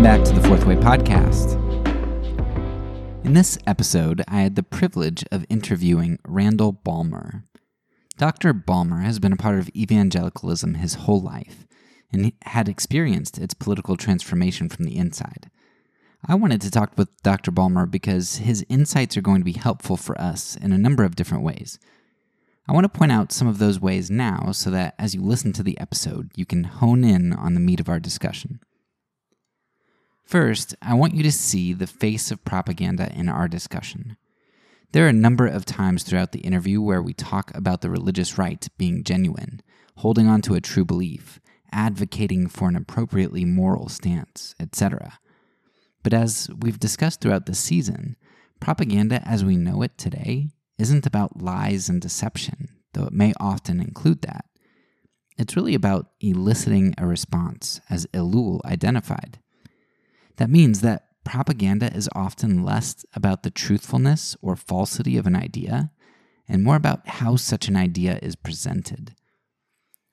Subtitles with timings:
[0.00, 1.56] Welcome back to the Fourth Way Podcast.
[3.22, 7.44] In this episode, I had the privilege of interviewing Randall Balmer.
[8.16, 8.54] Dr.
[8.54, 11.66] Balmer has been a part of evangelicalism his whole life
[12.10, 15.50] and had experienced its political transformation from the inside.
[16.26, 17.50] I wanted to talk with Dr.
[17.50, 21.14] Balmer because his insights are going to be helpful for us in a number of
[21.14, 21.78] different ways.
[22.66, 25.52] I want to point out some of those ways now so that as you listen
[25.52, 28.60] to the episode, you can hone in on the meat of our discussion.
[30.30, 34.16] First, I want you to see the face of propaganda in our discussion.
[34.92, 38.38] There are a number of times throughout the interview where we talk about the religious
[38.38, 39.60] right being genuine,
[39.96, 41.40] holding on to a true belief,
[41.72, 45.18] advocating for an appropriately moral stance, etc.
[46.04, 48.14] But as we've discussed throughout the season,
[48.60, 53.80] propaganda as we know it today isn't about lies and deception, though it may often
[53.80, 54.44] include that.
[55.36, 59.40] It's really about eliciting a response, as Ellul identified.
[60.40, 65.90] That means that propaganda is often less about the truthfulness or falsity of an idea
[66.48, 69.14] and more about how such an idea is presented.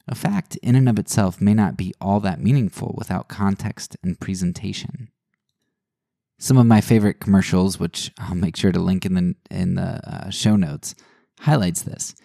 [0.06, 4.20] A fact in and of itself may not be all that meaningful without context and
[4.20, 5.08] presentation.
[6.40, 10.02] Some of my favorite commercials, which I'll make sure to link in the in the
[10.06, 10.94] uh, show notes,
[11.40, 12.16] highlights this.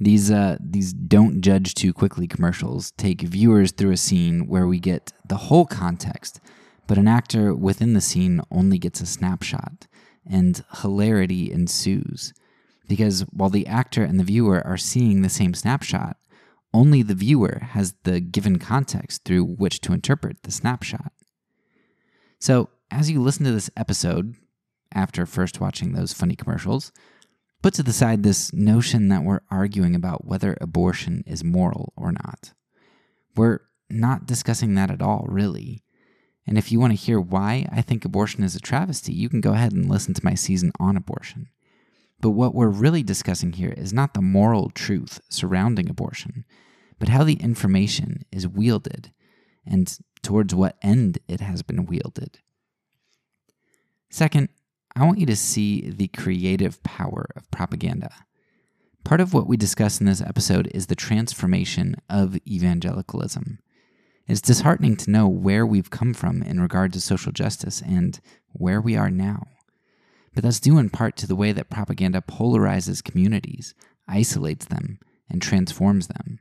[0.00, 4.80] These uh, these don't judge too quickly commercials take viewers through a scene where we
[4.80, 6.40] get the whole context,
[6.86, 9.86] but an actor within the scene only gets a snapshot,
[10.28, 12.32] and hilarity ensues.
[12.88, 16.16] Because while the actor and the viewer are seeing the same snapshot,
[16.72, 21.12] only the viewer has the given context through which to interpret the snapshot.
[22.40, 24.34] So, as you listen to this episode,
[24.92, 26.92] after first watching those funny commercials,
[27.62, 32.12] put to the side this notion that we're arguing about whether abortion is moral or
[32.12, 32.52] not.
[33.36, 35.83] We're not discussing that at all, really.
[36.46, 39.40] And if you want to hear why I think abortion is a travesty, you can
[39.40, 41.48] go ahead and listen to my season on abortion.
[42.20, 46.44] But what we're really discussing here is not the moral truth surrounding abortion,
[46.98, 49.12] but how the information is wielded
[49.66, 52.38] and towards what end it has been wielded.
[54.10, 54.48] Second,
[54.94, 58.10] I want you to see the creative power of propaganda.
[59.02, 63.58] Part of what we discuss in this episode is the transformation of evangelicalism.
[64.26, 68.18] It's disheartening to know where we've come from in regard to social justice and
[68.52, 69.46] where we are now.
[70.34, 73.74] But that's due in part to the way that propaganda polarizes communities,
[74.08, 74.98] isolates them,
[75.28, 76.40] and transforms them.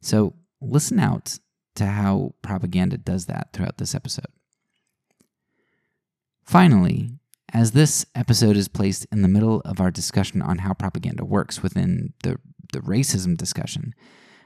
[0.00, 1.38] So listen out
[1.76, 4.26] to how propaganda does that throughout this episode.
[6.44, 7.18] Finally,
[7.52, 11.62] as this episode is placed in the middle of our discussion on how propaganda works
[11.62, 12.36] within the,
[12.72, 13.94] the racism discussion,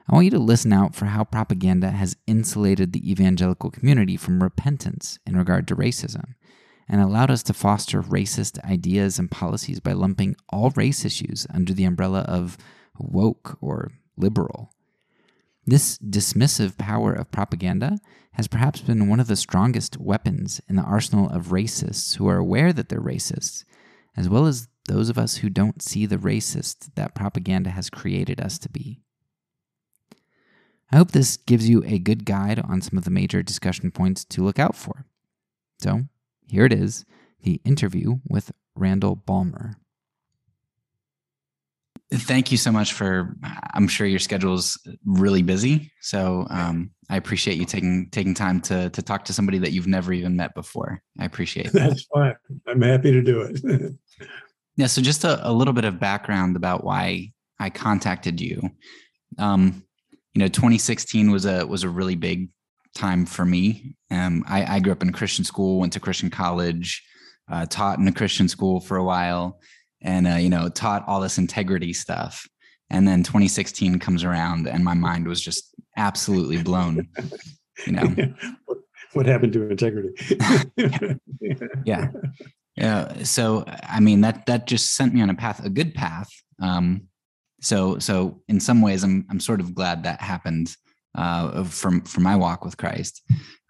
[0.09, 4.43] I want you to listen out for how propaganda has insulated the evangelical community from
[4.43, 6.35] repentance in regard to racism
[6.89, 11.73] and allowed us to foster racist ideas and policies by lumping all race issues under
[11.73, 12.59] the umbrella of
[12.99, 14.75] woke or liberal.
[15.65, 17.99] This dismissive power of propaganda
[18.33, 22.39] has perhaps been one of the strongest weapons in the arsenal of racists who are
[22.39, 23.65] aware that they're racists,
[24.17, 28.41] as well as those of us who don't see the racist that propaganda has created
[28.41, 29.01] us to be.
[30.93, 34.25] I hope this gives you a good guide on some of the major discussion points
[34.27, 35.07] to look out for.
[35.81, 36.03] So,
[36.47, 37.07] here it is
[37.43, 39.77] the interview with Randall Balmer.
[42.13, 43.35] Thank you so much for
[43.73, 44.77] i'm sure your schedule is
[45.07, 45.91] really busy.
[46.03, 49.87] So um, i appreciate you taking taking time to to talk to somebody that you've
[49.87, 51.03] never even met before.
[51.19, 51.89] I appreciate that.
[51.89, 52.35] that's fine.
[52.67, 53.95] I'm happy to do it.
[54.77, 57.31] Yeah so just a, a, little bit of background about why
[57.61, 58.71] i contacted you.
[59.37, 59.85] Um,
[60.35, 62.49] you know 2016 was a was a really big
[62.95, 63.95] time for me.
[64.11, 67.03] Um, I, I grew up in a christian school went to christian college
[67.51, 69.61] uh, taught in a christian school for a while
[70.03, 72.47] and uh, you know taught all this integrity stuff.
[72.91, 77.09] And then 2016 comes around and my mind was just absolutely blown
[77.87, 78.15] you know?
[79.15, 80.15] What happened to integrity?
[81.85, 82.09] Yeah.
[82.77, 83.25] Yeah.
[83.25, 86.31] So i mean that that just sent me on a path a good path.
[86.61, 87.09] Um
[87.63, 90.77] so so in some ways i'm i'm sort of glad that happened
[91.15, 93.23] uh from from my walk with christ.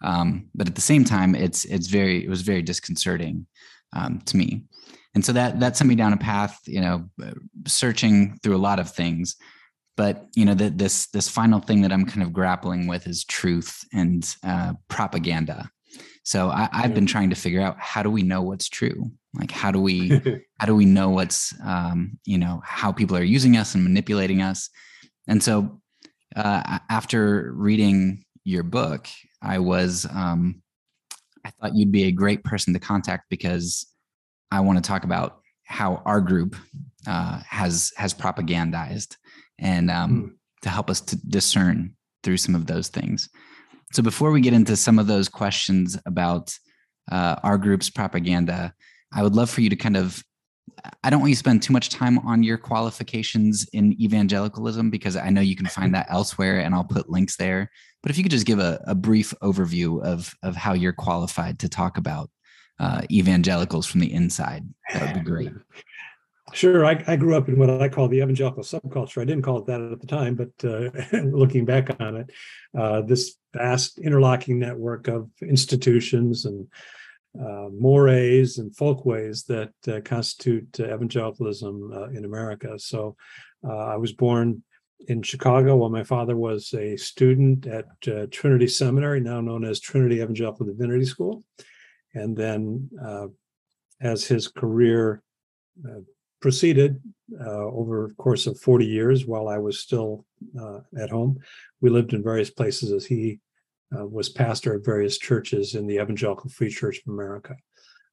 [0.03, 3.45] Um but at the same time it's it's very it was very disconcerting
[3.93, 4.65] um to me.
[5.15, 7.09] And so that that sent me down a path you know
[7.67, 9.35] searching through a lot of things.
[9.95, 13.23] But you know the, this this final thing that i'm kind of grappling with is
[13.23, 15.69] truth and uh, propaganda.
[16.25, 19.51] So I, have been trying to figure out how do we know what's true like
[19.51, 20.09] how do we
[20.59, 24.41] how do we know what's um, you know how people are using us and manipulating
[24.41, 24.69] us
[25.27, 25.79] and so
[26.35, 29.07] uh, after reading your book
[29.41, 30.61] i was um,
[31.45, 33.85] I thought you'd be a great person to contact because
[34.51, 36.55] I want to talk about how our group
[37.07, 39.17] uh, has has propagandized
[39.59, 40.31] and um, mm.
[40.61, 43.29] to help us to discern through some of those things.
[43.91, 46.57] So before we get into some of those questions about
[47.11, 48.73] uh, our group's propaganda,
[49.13, 50.23] I would love for you to kind of
[51.03, 55.15] I don't want you to spend too much time on your qualifications in evangelicalism because
[55.15, 57.69] I know you can find that elsewhere and I'll put links there.
[58.01, 61.59] But if you could just give a, a brief overview of, of how you're qualified
[61.59, 62.29] to talk about
[62.79, 65.51] uh, evangelicals from the inside, that would be great.
[66.53, 66.85] Sure.
[66.85, 69.21] I, I, grew up in what I call the evangelical subculture.
[69.21, 72.29] I didn't call it that at the time, but uh, looking back on it,
[72.77, 76.67] uh, this vast interlocking network of institutions and
[77.39, 82.77] uh, mores and folkways that uh, constitute uh, evangelicalism uh, in America.
[82.77, 83.15] So
[83.67, 84.61] I was born
[85.07, 87.85] in Chicago while my father was a student at
[88.31, 91.43] Trinity Seminary, now known as Trinity Evangelical Divinity School.
[92.13, 92.89] And then
[94.01, 95.23] as his career
[96.43, 97.01] proceeded
[97.39, 100.25] uh, over the course of 40 years while I was still
[100.59, 101.39] uh, at home.
[101.79, 103.39] We lived in various places as he
[103.97, 107.55] uh, was pastor of various churches in the Evangelical Free Church of America.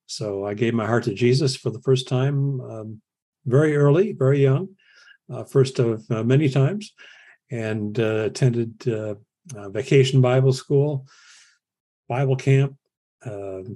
[0.07, 3.03] So I gave my heart to Jesus for the first time um,
[3.47, 4.71] very early, very young,
[5.33, 6.93] uh, first of uh, many times,
[7.51, 8.85] and uh, attended
[9.55, 11.07] vacation Bible school,
[12.09, 12.77] Bible camp,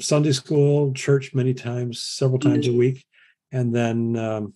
[0.00, 3.04] Sunday school, church many times, several times a week
[3.54, 4.52] and then um,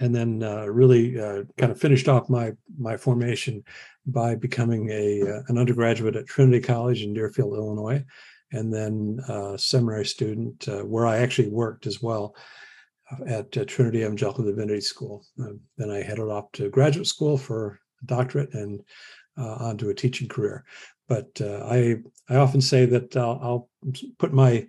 [0.00, 3.64] and then uh, really uh, kind of finished off my my formation
[4.06, 8.04] by becoming a uh, an undergraduate at Trinity College in Deerfield, Illinois,
[8.52, 12.34] and then a seminary student uh, where I actually worked as well
[13.10, 15.24] uh, at uh, Trinity Evangelical Divinity School.
[15.36, 18.82] then I headed off to graduate school for a doctorate and
[19.36, 20.64] onto a teaching career.
[21.08, 21.96] But I
[22.28, 23.68] I often say that I'll, I'll
[24.18, 24.66] put my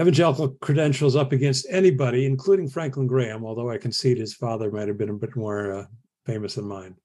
[0.00, 4.98] evangelical credentials up against anybody, including Franklin Graham, although I concede his father might have
[4.98, 5.84] been a bit more uh,
[6.26, 6.96] famous than mine.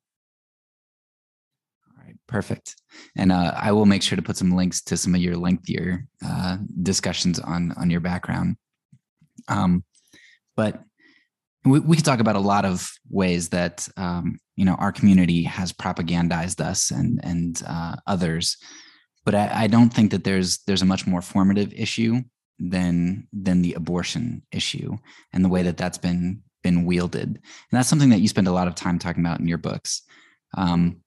[1.87, 2.75] All right, perfect.
[3.15, 6.07] And uh, I will make sure to put some links to some of your lengthier
[6.25, 8.57] uh, discussions on on your background.
[9.47, 9.83] Um,
[10.55, 10.83] but
[11.65, 15.43] we, we could talk about a lot of ways that um, you know our community
[15.43, 18.57] has propagandized us and and uh, others.
[19.25, 22.21] But I, I don't think that there's there's a much more formative issue
[22.59, 24.97] than than the abortion issue
[25.33, 27.27] and the way that that's been been wielded.
[27.27, 27.41] And
[27.71, 30.01] that's something that you spend a lot of time talking about in your books.
[30.57, 31.01] Um,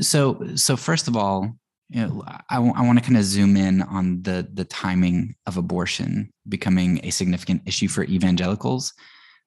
[0.00, 1.56] so so first of all
[1.90, 5.34] you know, I, w- I want to kind of zoom in on the the timing
[5.46, 8.92] of abortion becoming a significant issue for evangelicals.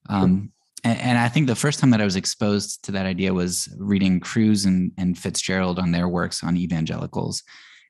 [0.10, 0.52] Um,
[0.84, 3.70] and, and, I think the first time that I was exposed to that idea was
[3.78, 7.44] reading Kruse and, and Fitzgerald on their works on evangelicals.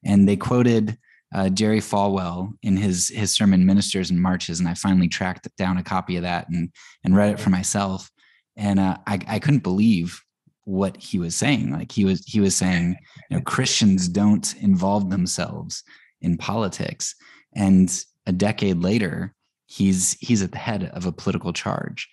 [0.03, 0.97] And they quoted
[1.33, 5.77] uh, Jerry Falwell in his his sermon "Ministers and Marches," and I finally tracked down
[5.77, 6.69] a copy of that and
[7.03, 8.09] and read it for myself.
[8.55, 10.21] And uh, I I couldn't believe
[10.65, 11.71] what he was saying.
[11.71, 12.97] Like he was he was saying,
[13.29, 15.83] you know, Christians don't involve themselves
[16.21, 17.15] in politics.
[17.55, 17.91] And
[18.25, 19.33] a decade later,
[19.65, 22.09] he's he's at the head of a political charge.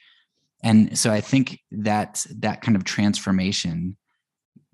[0.63, 3.97] And so I think that that kind of transformation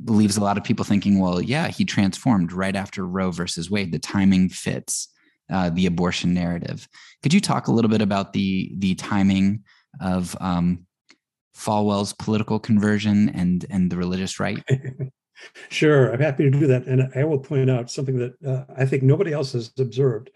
[0.04, 3.92] leaves a lot of people thinking, well, yeah, he transformed right after Roe versus Wade.
[3.92, 5.08] The timing fits
[5.50, 6.88] uh, the abortion narrative.
[7.22, 9.64] Could you talk a little bit about the the timing
[10.00, 10.86] of um,
[11.56, 14.62] Falwell's political conversion and and the religious right?
[15.68, 18.86] sure, I'm happy to do that, and I will point out something that uh, I
[18.86, 20.30] think nobody else has observed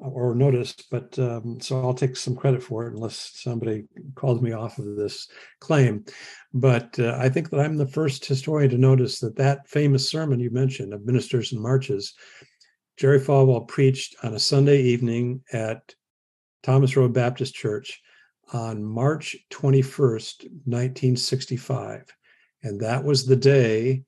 [0.00, 3.84] or noticed, but um, so I'll take some credit for it unless somebody
[4.14, 5.28] calls me off of this
[5.60, 6.04] claim.
[6.52, 10.40] But uh, I think that I'm the first historian to notice that that famous sermon
[10.40, 12.14] you mentioned of ministers and marches,
[12.96, 15.94] Jerry Falwell preached on a Sunday evening at
[16.62, 18.00] Thomas Road Baptist Church
[18.52, 22.04] on March 21st, 1965.
[22.62, 24.02] And that was the day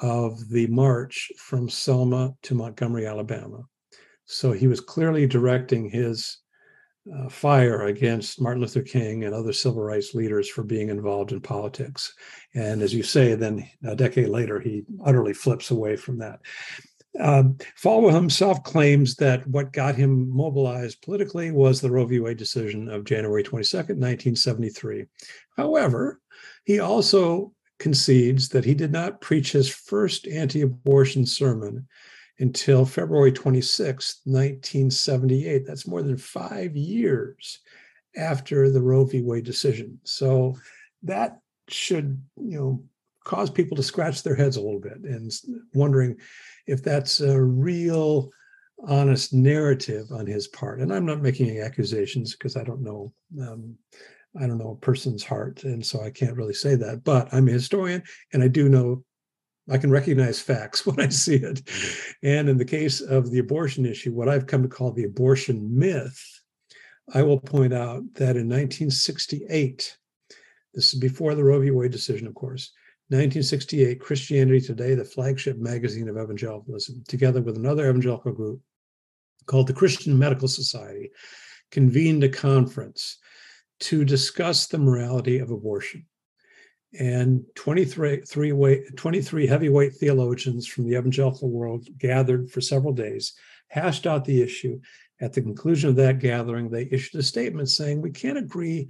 [0.00, 3.64] of the march from Selma to Montgomery, Alabama.
[4.30, 6.38] So he was clearly directing his
[7.16, 11.40] uh, fire against Martin Luther King and other civil rights leaders for being involved in
[11.40, 12.12] politics.
[12.54, 16.40] And as you say, then a decade later, he utterly flips away from that.
[17.18, 22.20] Um, Falwell himself claims that what got him mobilized politically was the Roe v.
[22.20, 25.06] Wade decision of January 22nd, 1973.
[25.56, 26.20] However,
[26.64, 31.88] he also concedes that he did not preach his first anti abortion sermon
[32.38, 35.66] until February 26, 1978.
[35.66, 37.60] That's more than five years
[38.16, 39.22] after the Roe v.
[39.22, 39.98] Wade decision.
[40.04, 40.56] So
[41.02, 42.84] that should, you know,
[43.24, 45.30] cause people to scratch their heads a little bit and
[45.74, 46.16] wondering
[46.66, 48.30] if that's a real
[48.86, 50.80] honest narrative on his part.
[50.80, 53.12] And I'm not making any accusations because I don't know.
[53.40, 53.76] Um,
[54.40, 57.02] I don't know a person's heart, and so I can't really say that.
[57.02, 58.02] But I'm a historian,
[58.32, 59.02] and I do know
[59.70, 61.64] I can recognize facts when I see it.
[61.64, 62.26] Mm-hmm.
[62.26, 65.78] And in the case of the abortion issue, what I've come to call the abortion
[65.78, 66.22] myth,
[67.14, 69.96] I will point out that in 1968,
[70.74, 71.70] this is before the Roe v.
[71.70, 72.72] Wade decision, of course.
[73.10, 78.60] 1968, Christianity Today, the flagship magazine of evangelicalism, together with another evangelical group
[79.46, 81.10] called the Christian Medical Society,
[81.70, 83.16] convened a conference
[83.80, 86.04] to discuss the morality of abortion.
[86.98, 93.34] And 23, three weight, 23 heavyweight theologians from the evangelical world gathered for several days,
[93.68, 94.80] hashed out the issue.
[95.20, 98.88] At the conclusion of that gathering, they issued a statement saying, We can't agree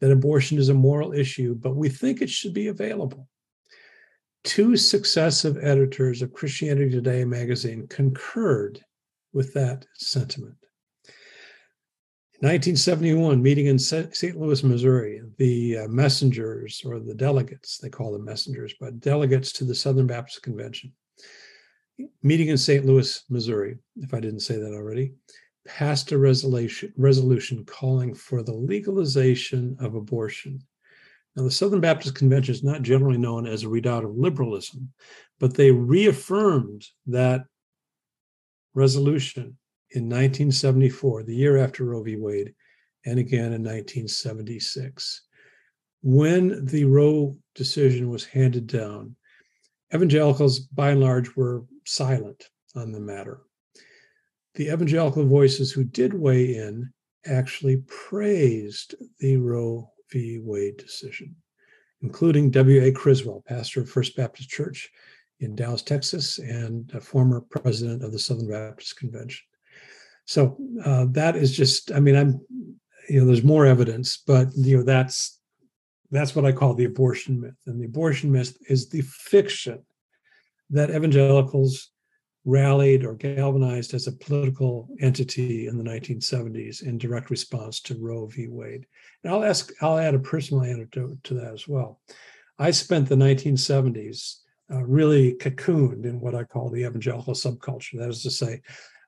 [0.00, 3.28] that abortion is a moral issue, but we think it should be available.
[4.44, 8.82] Two successive editors of Christianity Today magazine concurred
[9.32, 10.59] with that sentiment.
[12.42, 14.34] 1971, meeting in St.
[14.34, 19.64] Louis, Missouri, the uh, messengers or the delegates, they call them messengers, but delegates to
[19.64, 20.90] the Southern Baptist Convention,
[22.22, 22.86] meeting in St.
[22.86, 25.12] Louis, Missouri, if I didn't say that already,
[25.66, 30.62] passed a resolution, resolution calling for the legalization of abortion.
[31.36, 34.90] Now, the Southern Baptist Convention is not generally known as a redoubt of liberalism,
[35.40, 37.44] but they reaffirmed that
[38.72, 39.58] resolution
[39.92, 42.16] in 1974, the year after Roe v.
[42.16, 42.54] Wade,
[43.06, 45.22] and again in 1976.
[46.02, 49.16] When the Roe decision was handed down,
[49.94, 53.40] evangelicals by and large were silent on the matter.
[54.54, 56.92] The evangelical voices who did weigh in
[57.26, 60.38] actually praised the Roe v.
[60.42, 61.36] Wade decision,
[62.02, 62.92] including W.A.
[62.92, 64.90] Criswell, pastor of First Baptist Church
[65.40, 69.44] in Dallas, Texas, and a former president of the Southern Baptist Convention.
[70.30, 72.40] So uh, that is just, I mean, I'm,
[73.08, 75.40] you know, there's more evidence, but you know, that's
[76.12, 77.56] that's what I call the abortion myth.
[77.66, 79.84] And the abortion myth is the fiction
[80.70, 81.90] that evangelicals
[82.44, 88.26] rallied or galvanized as a political entity in the 1970s in direct response to Roe
[88.26, 88.46] v.
[88.46, 88.86] Wade.
[89.24, 92.00] And I'll ask, I'll add a personal anecdote to that as well.
[92.56, 94.36] I spent the 1970s
[94.72, 97.98] uh, really cocooned in what I call the evangelical subculture.
[97.98, 98.62] That is to say,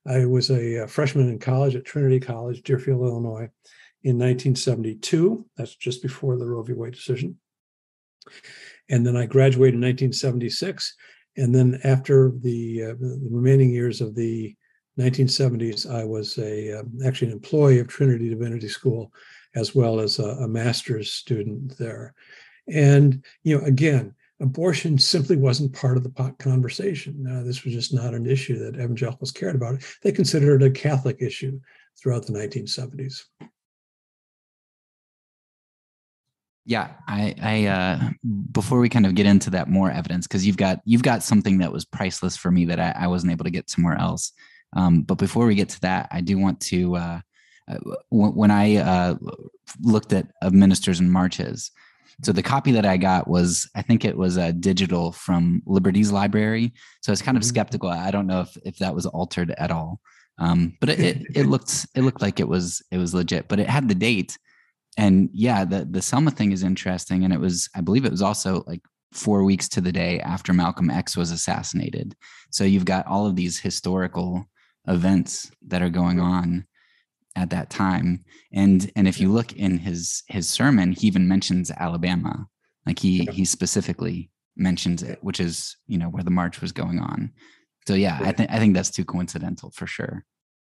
[0.06, 3.48] I was a, freshman in college at Trinity College, Deerfield, Illinois,
[4.02, 5.46] in 1972.
[5.56, 6.72] That's just before the Roe v.
[6.72, 7.36] Wade decision.
[8.90, 10.94] And then I graduated in 1976.
[11.36, 14.54] And then after the, uh, the remaining years of the
[14.98, 19.12] 1970s, I was a uh, actually an employee of Trinity Divinity School,
[19.54, 22.14] as well as a, a master's student there.
[22.68, 27.26] And you know, again, abortion simply wasn't part of the conversation.
[27.26, 29.82] Uh, this was just not an issue that evangelicals cared about.
[30.02, 31.60] They considered it a Catholic issue
[31.98, 33.22] throughout the 1970s.
[36.64, 38.10] Yeah, I, I uh,
[38.52, 41.58] before we kind of get into that more evidence, because you've got you've got something
[41.58, 44.32] that was priceless for me that I, I wasn't able to get somewhere else.
[44.74, 47.20] Um, but before we get to that, I do want to uh,
[47.68, 47.78] uh
[48.10, 49.16] when I uh,
[49.80, 51.72] looked at of ministers and marches,
[52.22, 56.12] so the copy that I got was, I think it was a digital from Liberty's
[56.12, 56.72] library.
[57.02, 57.48] So I was kind of mm-hmm.
[57.48, 57.88] skeptical.
[57.88, 60.00] I don't know if if that was altered at all.
[60.38, 63.48] Um, but it, it, it looked it looked like it was it was legit.
[63.48, 64.38] But it had the date,
[64.96, 67.24] and yeah, the the Selma thing is interesting.
[67.24, 70.52] And it was, I believe, it was also like four weeks to the day after
[70.52, 72.14] Malcolm X was assassinated.
[72.50, 74.48] So you've got all of these historical
[74.88, 76.66] events that are going on
[77.36, 78.24] at that time.
[78.52, 82.46] And and if you look in his his sermon he even mentions alabama.
[82.86, 86.98] Like he he specifically mentions it which is you know where the march was going
[86.98, 87.32] on.
[87.86, 90.24] So yeah i think i think that's too coincidental for sure.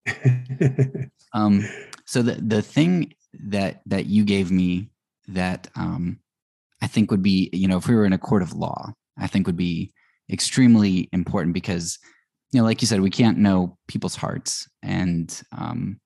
[1.34, 1.68] Um
[2.06, 4.90] so the the thing that that you gave me
[5.28, 6.20] that um
[6.82, 9.28] i think would be you know if we were in a court of law i
[9.28, 9.92] think would be
[10.32, 12.00] extremely important because
[12.52, 14.70] you know like you said we can't know people's hearts.
[14.84, 16.00] And um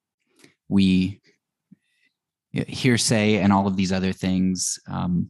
[0.71, 1.21] we
[2.51, 5.29] hearsay and all of these other things um,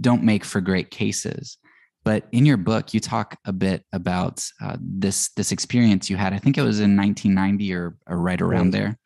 [0.00, 1.58] don't make for great cases.
[2.04, 6.32] But in your book, you talk a bit about uh, this this experience you had.
[6.32, 8.98] I think it was in 1990 or, or right around there,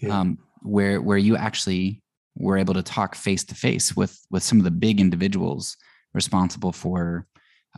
[0.00, 0.20] yeah.
[0.20, 2.02] um, where where you actually
[2.36, 5.76] were able to talk face to face with with some of the big individuals
[6.12, 7.26] responsible for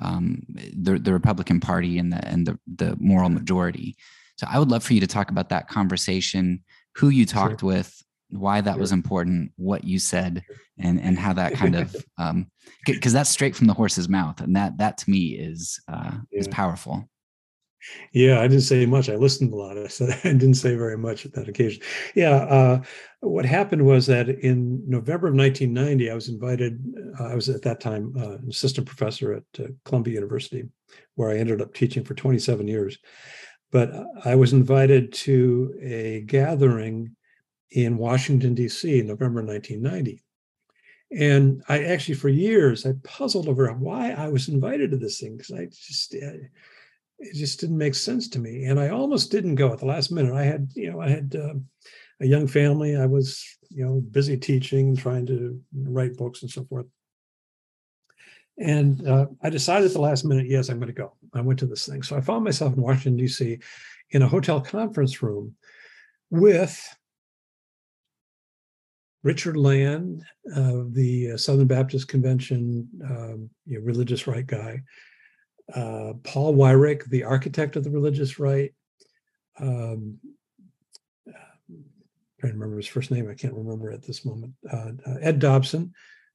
[0.03, 3.97] um, the the Republican Party and the and the the moral majority.
[4.37, 6.65] So I would love for you to talk about that conversation
[6.97, 7.69] who you talked sure.
[7.69, 8.81] with, why that sure.
[8.81, 10.43] was important, what you said,
[10.79, 12.51] and and how that kind of um
[12.87, 16.41] because that's straight from the horse's mouth, and that that to me is uh, yeah.
[16.41, 17.09] is powerful.
[18.13, 19.09] Yeah, I didn't say much.
[19.09, 19.79] I listened a lot.
[19.79, 21.83] I said I didn't say very much at that occasion.
[22.15, 22.83] Yeah, uh,
[23.21, 26.83] what happened was that in November of 1990, I was invited.
[27.19, 30.69] Uh, I was at that time uh, an assistant professor at uh, Columbia University,
[31.15, 32.99] where I ended up teaching for 27 years.
[33.71, 33.93] But
[34.25, 37.15] I was invited to a gathering
[37.71, 38.99] in Washington D.C.
[38.99, 40.23] in November 1990.
[41.13, 45.37] And I actually, for years, I puzzled over why I was invited to this thing
[45.37, 46.39] because I just uh,
[47.21, 48.65] it just didn't make sense to me.
[48.65, 50.35] And I almost didn't go at the last minute.
[50.35, 51.55] I had, you know, I had uh,
[52.21, 52.97] a young family.
[52.97, 56.87] I was, you know, busy teaching, trying to write books and so forth.
[58.61, 61.15] And uh, I decided at the last minute, yes, I'm going to go.
[61.35, 62.03] I went to this thing.
[62.03, 63.59] So I found myself in Washington, D.C.,
[64.11, 65.55] in a hotel conference room
[66.31, 66.97] with
[69.23, 70.25] Richard Land,
[70.55, 74.83] uh, the Southern Baptist Convention um, you know, religious right guy,
[75.75, 78.73] uh, Paul Weyrich, the architect of the religious right.
[79.59, 80.19] Um,
[81.29, 81.85] I'm
[82.41, 83.29] trying to remember his first name.
[83.29, 84.55] I can't remember at this moment.
[84.71, 85.93] Uh, uh, Ed Dobson,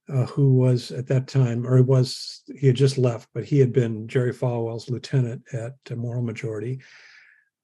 [0.08, 3.72] uh, who was at that time, or was he had just left, but he had
[3.72, 6.80] been Jerry Falwell's lieutenant at Moral Majority.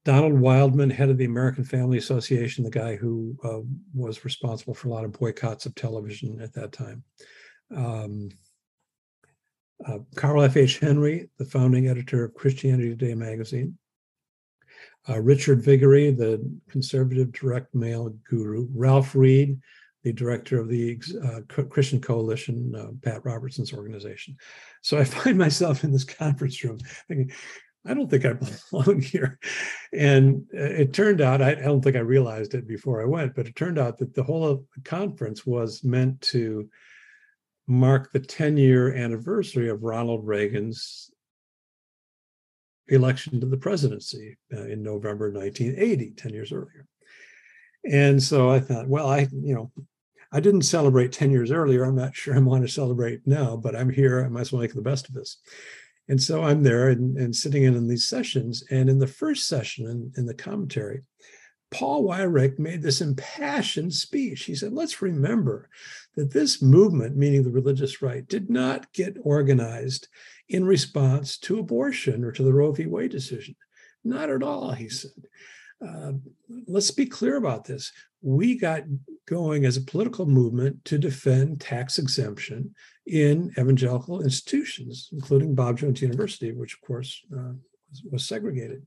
[0.05, 3.61] Donald Wildmon, head of the American Family Association, the guy who uh,
[3.95, 7.05] was responsible for a lot of boycotts of television at that time.
[7.75, 8.31] Um,
[9.87, 10.81] uh, Carl F.H.
[10.81, 13.79] Henry, the founding editor of Christianity Today magazine.
[15.09, 18.69] Uh, Richard Viguerie, the conservative direct mail guru.
[18.73, 19.61] Ralph Reed,
[20.03, 24.37] the director of the uh, Christian Coalition, uh, Pat Robertson's organization.
[24.83, 27.33] So I find myself in this conference room thinking,
[27.85, 28.35] I don't think I
[28.71, 29.39] belong here.
[29.93, 33.47] And uh, it turned out, I don't think I realized it before I went, but
[33.47, 36.69] it turned out that the whole conference was meant to
[37.67, 41.11] mark the 10 year anniversary of Ronald Reagan's
[42.89, 46.87] election to the presidency uh, in November 1980, 10 years earlier.
[47.89, 49.73] And so I thought, well, I, you know,
[50.33, 51.85] I didn't celebrate 10 years earlier.
[51.85, 54.25] I'm not sure I want to celebrate now, but I'm here.
[54.25, 55.39] I might as well make the best of this.
[56.09, 58.65] And so I'm there and, and sitting in in these sessions.
[58.71, 61.03] And in the first session in, in the commentary,
[61.71, 64.45] Paul Weyrich made this impassioned speech.
[64.45, 65.69] He said, let's remember
[66.17, 70.09] that this movement, meaning the religious right, did not get organized
[70.49, 72.87] in response to abortion or to the Roe v.
[72.87, 73.57] Wade decision.
[74.05, 75.29] Not at all, he said.
[75.85, 76.13] Uh,
[76.67, 77.93] let's be clear about this.
[78.21, 78.85] We got
[79.27, 82.75] going as a political movement to defend tax exemption
[83.07, 87.53] in evangelical institutions, including Bob Jones University, which, of course, uh,
[87.91, 88.87] was, was segregated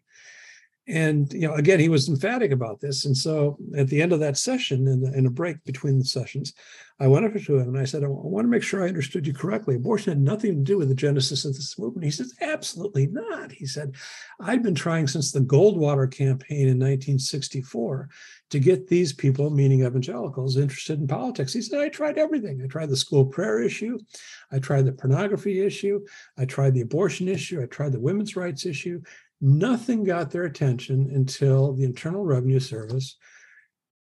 [0.87, 3.05] and you know again he was emphatic about this.
[3.05, 6.05] And so at the end of that session in, the, in a break between the
[6.05, 6.53] sessions
[6.99, 9.25] i went up to him and i said i want to make sure i understood
[9.25, 9.75] you correctly.
[9.75, 12.05] Abortion had nothing to do with the genesis of this movement.
[12.05, 13.51] He says absolutely not.
[13.51, 13.95] He said
[14.39, 18.09] i've been trying since the goldwater campaign in 1964
[18.51, 21.53] to get these people meaning evangelicals interested in politics.
[21.53, 22.61] He said i tried everything.
[22.63, 23.97] I tried the school prayer issue.
[24.51, 26.05] I tried the pornography issue.
[26.37, 27.61] I tried the abortion issue.
[27.61, 29.01] I tried the women's rights issue
[29.41, 33.17] Nothing got their attention until the Internal Revenue Service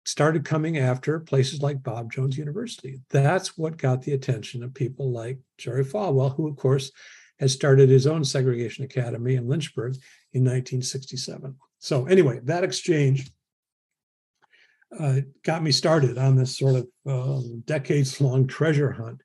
[0.06, 3.02] started coming after places like Bob Jones University.
[3.10, 6.91] That's what got the attention of people like Jerry Falwell, who, of course,
[7.39, 9.94] has started his own segregation academy in Lynchburg
[10.34, 11.56] in 1967.
[11.80, 13.32] So, anyway, that exchange
[14.98, 19.22] uh, got me started on this sort of um, decades long treasure hunt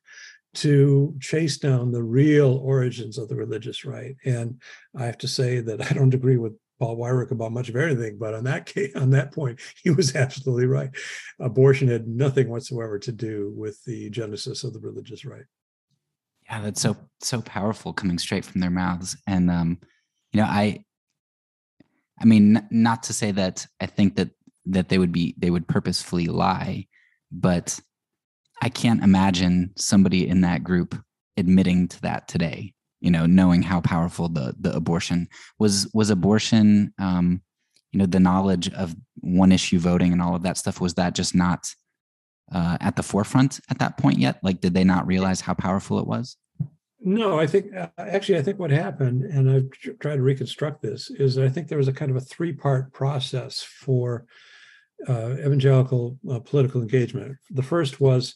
[0.57, 4.15] to chase down the real origins of the religious right.
[4.25, 4.61] And
[4.95, 8.17] I have to say that I don't agree with Paul Weyrich about much of anything,
[8.17, 10.89] but on that case, on that point, he was absolutely right.
[11.39, 15.45] Abortion had nothing whatsoever to do with the genesis of the religious right.
[16.49, 19.17] Yeah, that's so so powerful coming straight from their mouths.
[19.27, 19.79] And um,
[20.31, 20.85] you know, I
[22.19, 24.29] I mean, n- not to say that I think that
[24.67, 26.87] that they would be they would purposefully lie,
[27.31, 27.79] but
[28.67, 30.93] I can't imagine somebody in that group
[31.37, 32.73] admitting to that today.
[32.99, 36.93] You know, knowing how powerful the the abortion was was abortion.
[36.99, 37.41] Um,
[37.93, 41.15] you know, the knowledge of one issue voting and all of that stuff was that
[41.15, 41.73] just not
[42.51, 44.37] uh, at the forefront at that point yet?
[44.43, 46.35] Like, did they not realize how powerful it was?
[46.99, 51.09] No, I think uh, actually, I think what happened, and I've tried to reconstruct this,
[51.09, 54.25] is I think there was a kind of a three part process for
[55.07, 57.37] uh, evangelical uh, political engagement.
[57.51, 58.35] The first was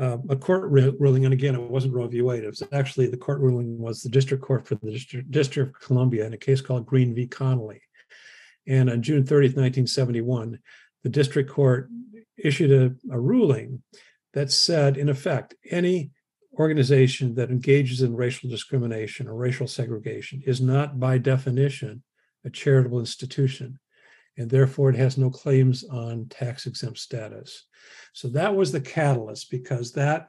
[0.00, 2.22] uh, a court ruling, and again, it wasn't Roe v.
[2.22, 2.44] Wade.
[2.44, 5.82] It was actually the court ruling was the district court for the District, District of
[5.82, 7.26] Columbia in a case called Green v.
[7.26, 7.80] Connally.
[8.66, 10.58] And on June 30th, 1971,
[11.02, 11.90] the district court
[12.36, 13.82] issued a, a ruling
[14.32, 16.10] that said, in effect, any
[16.58, 22.02] organization that engages in racial discrimination or racial segregation is not by definition
[22.44, 23.78] a charitable institution,
[24.36, 27.66] and therefore it has no claims on tax exempt status.
[28.12, 30.28] So that was the catalyst because that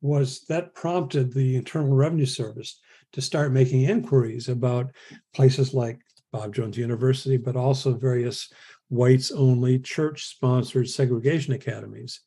[0.00, 2.80] was that prompted the Internal Revenue Service
[3.12, 4.90] to start making inquiries about
[5.32, 6.00] places like
[6.32, 8.50] Bob Jones University, but also various
[8.88, 12.20] whites only church sponsored segregation academies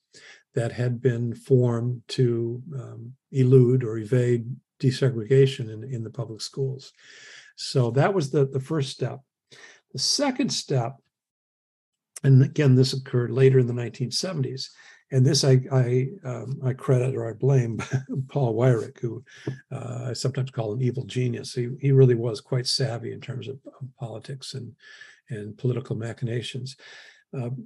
[0.53, 4.45] that had been formed to um, elude or evade
[4.79, 6.93] desegregation in, in the public schools.
[7.55, 9.19] So that was the, the first step.
[9.91, 10.95] The second step,
[12.23, 14.69] and again, this occurred later in the 1970s,
[15.11, 17.79] and this I I, um, I credit or I blame
[18.29, 19.23] Paul Weyrich, who
[19.71, 21.53] uh, I sometimes call an evil genius.
[21.53, 24.73] He he really was quite savvy in terms of, of politics and
[25.29, 26.75] and political machinations.
[27.33, 27.65] Um,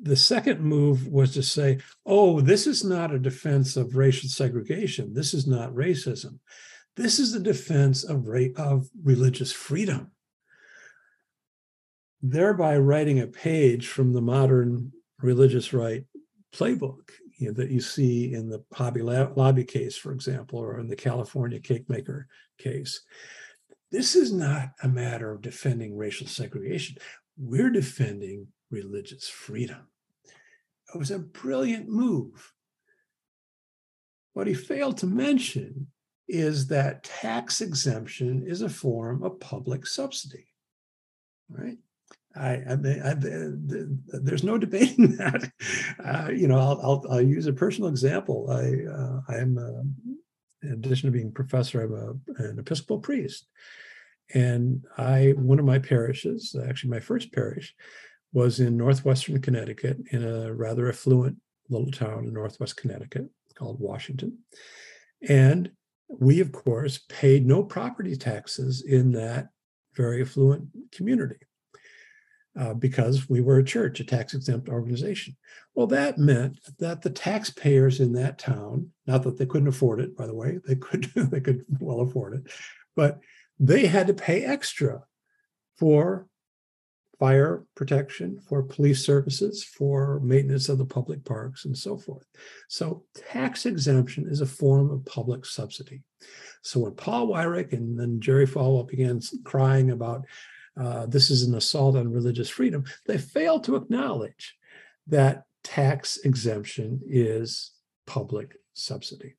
[0.00, 5.14] the second move was to say, "Oh, this is not a defense of racial segregation.
[5.14, 6.40] This is not racism.
[6.96, 10.10] This is a defense of ra- of religious freedom."
[12.26, 16.04] Thereby writing a page from the modern religious right
[16.54, 20.88] playbook you know, that you see in the Hobby Lobby case, for example, or in
[20.88, 23.02] the California cake maker case.
[23.90, 26.96] This is not a matter of defending racial segregation.
[27.36, 29.88] We're defending religious freedom.
[30.94, 32.52] It was a brilliant move.
[34.32, 35.88] What he failed to mention
[36.28, 40.48] is that tax exemption is a form of public subsidy,
[41.48, 41.78] right?
[42.36, 45.50] I, I, I, there's no debating that.
[46.04, 48.50] Uh, you know, I'll, I'll, I'll, use a personal example.
[48.50, 49.82] I, uh, I'm, uh,
[50.62, 53.46] in addition to being professor, I'm a, an Episcopal priest,
[54.32, 57.74] and I, one of my parishes, actually my first parish,
[58.32, 61.36] was in northwestern Connecticut, in a rather affluent
[61.68, 64.38] little town in northwest Connecticut called Washington,
[65.28, 65.70] and
[66.08, 69.48] we, of course, paid no property taxes in that
[69.94, 71.36] very affluent community
[72.58, 75.36] uh, because we were a church, a tax exempt organization.
[75.74, 80.16] Well, that meant that the taxpayers in that town, not that they couldn't afford it,
[80.16, 82.52] by the way, they could they could well afford it,
[82.94, 83.20] but
[83.58, 85.02] they had to pay extra
[85.78, 86.26] for
[87.18, 92.26] fire protection, for police services, for maintenance of the public parks, and so forth.
[92.68, 96.02] So tax exemption is a form of public subsidy.
[96.62, 100.24] So when Paul Weyrich and then Jerry Falwell began crying about
[100.76, 104.56] uh, this is an assault on religious freedom, they fail to acknowledge
[105.06, 107.72] that tax exemption is
[108.06, 109.36] public subsidy.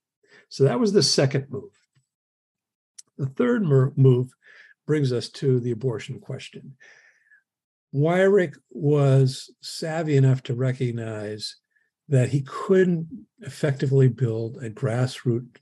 [0.50, 1.72] So that was the second move.
[3.18, 4.32] The third move
[4.86, 6.76] brings us to the abortion question.
[7.94, 11.56] Weyrich was savvy enough to recognize
[12.10, 13.08] that he couldn't
[13.40, 15.58] effectively build a grassroots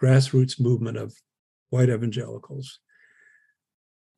[0.00, 1.14] grassroots movement of
[1.70, 2.80] white evangelicals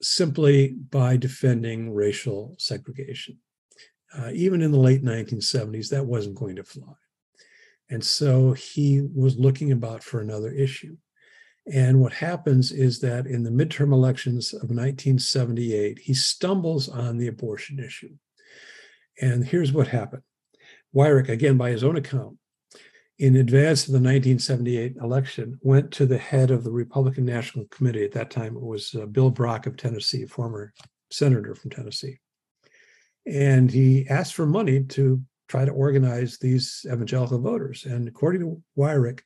[0.02, 3.38] simply by defending racial segregation.
[4.16, 6.92] Uh, even in the late 1970s, that wasn't going to fly.
[7.90, 10.96] And so he was looking about for another issue.
[11.72, 17.28] And what happens is that in the midterm elections of 1978, he stumbles on the
[17.28, 18.14] abortion issue.
[19.20, 20.22] And here's what happened
[20.94, 22.36] Weyrich, again, by his own account,
[23.18, 28.04] in advance of the 1978 election, went to the head of the Republican National Committee.
[28.04, 30.72] At that time, it was uh, Bill Brock of Tennessee, former
[31.10, 32.18] senator from Tennessee.
[33.26, 37.84] And he asked for money to try to organize these evangelical voters.
[37.84, 39.20] And according to Weyrich,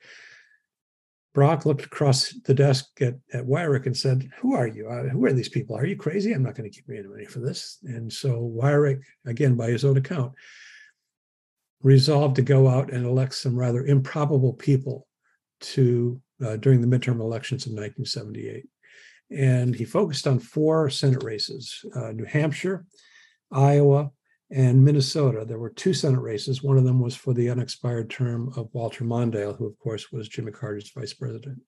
[1.34, 4.88] Brock looked across the desk at, at Weyrich and said, Who are you?
[4.88, 5.76] Uh, who are these people?
[5.76, 6.32] Are you crazy?
[6.32, 7.78] I'm not going to give you any money for this.
[7.84, 10.32] And so Weyrich, again, by his own account,
[11.82, 15.06] resolved to go out and elect some rather improbable people
[15.60, 18.66] to uh, during the midterm elections of 1978.
[19.30, 22.86] And he focused on four Senate races uh, New Hampshire,
[23.52, 24.10] Iowa,
[24.50, 25.44] and Minnesota.
[25.44, 26.62] There were two Senate races.
[26.62, 30.28] One of them was for the unexpired term of Walter Mondale, who, of course, was
[30.28, 31.60] Jimmy Carter's vice president.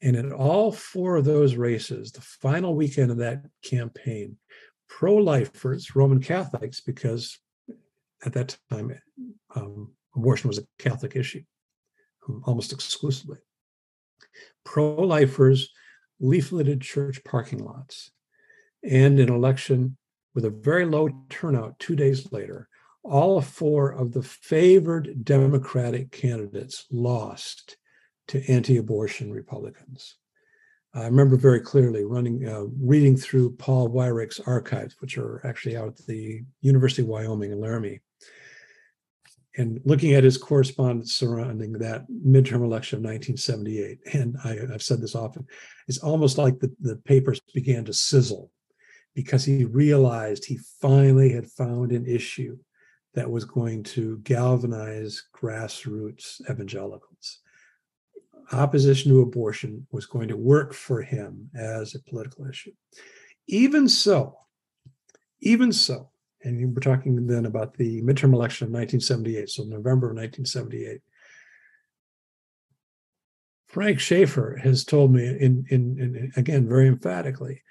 [0.00, 4.36] And in all four of those races, the final weekend of that campaign,
[4.88, 7.38] pro lifers, Roman Catholics, because
[8.24, 8.98] at that time,
[9.54, 11.42] um, abortion was a Catholic issue
[12.28, 13.38] um, almost exclusively.
[14.64, 15.70] Pro lifers
[16.22, 18.10] leafleted church parking lots.
[18.82, 19.96] And an election
[20.34, 22.68] with a very low turnout two days later,
[23.02, 27.76] all four of the favored Democratic candidates lost
[28.28, 30.16] to anti abortion Republicans.
[30.94, 35.88] I remember very clearly running, uh, reading through Paul Weyrich's archives, which are actually out
[35.88, 38.00] at the University of Wyoming in Laramie,
[39.56, 45.00] and looking at his correspondence surrounding that midterm election of 1978, and I, have said
[45.00, 45.46] this often,
[45.86, 48.50] it's almost like the, the papers began to sizzle
[49.14, 52.58] because he realized he finally had found an issue
[53.14, 57.40] that was going to galvanize grassroots evangelicals.
[58.52, 62.72] Opposition to abortion was going to work for him as a political issue.
[63.46, 64.36] Even so,
[65.40, 66.10] even so,
[66.44, 71.00] and we're talking then about the midterm election of 1978, so November of 1978.
[73.66, 77.62] Frank Schaeffer has told me, in, in, in, again, very emphatically,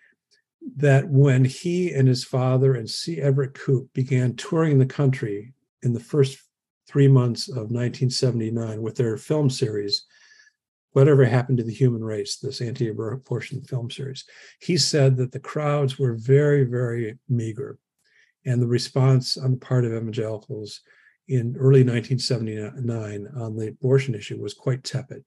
[0.76, 3.22] that when he and his father and C.
[3.22, 6.40] Everett Koop began touring the country in the first
[6.88, 10.06] three months of 1979 with their film series,
[10.92, 14.26] Whatever Happened to the Human Race, this anti abortion film series,
[14.60, 17.80] he said that the crowds were very, very meager.
[18.46, 20.82] And the response on the part of evangelicals
[21.28, 25.24] in early 1979 on the abortion issue was quite tepid.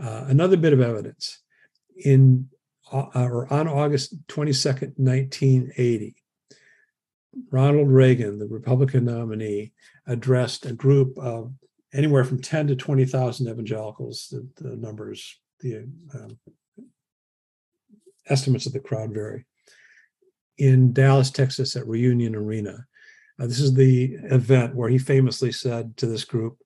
[0.00, 1.40] Uh, another bit of evidence
[1.96, 2.48] in
[2.92, 6.14] uh, or on August 22nd, 1980,
[7.50, 9.72] Ronald Reagan, the Republican nominee,
[10.06, 11.52] addressed a group of
[11.92, 14.28] anywhere from 10 to 20,000 evangelicals.
[14.30, 16.38] The, the numbers, the um,
[18.28, 19.46] estimates of the crowd vary.
[20.58, 22.86] In Dallas, Texas, at Reunion Arena.
[23.38, 26.58] Uh, this is the event where he famously said to this group,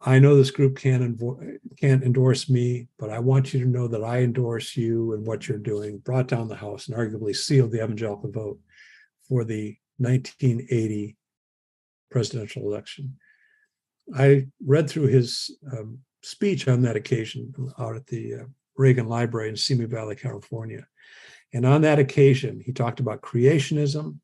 [0.00, 3.88] I know this group can't, envo- can't endorse me, but I want you to know
[3.88, 5.98] that I endorse you and what you're doing.
[5.98, 8.60] Brought down the House and arguably sealed the evangelical vote
[9.28, 11.16] for the 1980
[12.10, 13.16] presidential election.
[14.14, 18.44] I read through his um, speech on that occasion out at the uh,
[18.76, 20.86] Reagan Library in Simi Valley, California.
[21.52, 24.18] And on that occasion, he talked about creationism.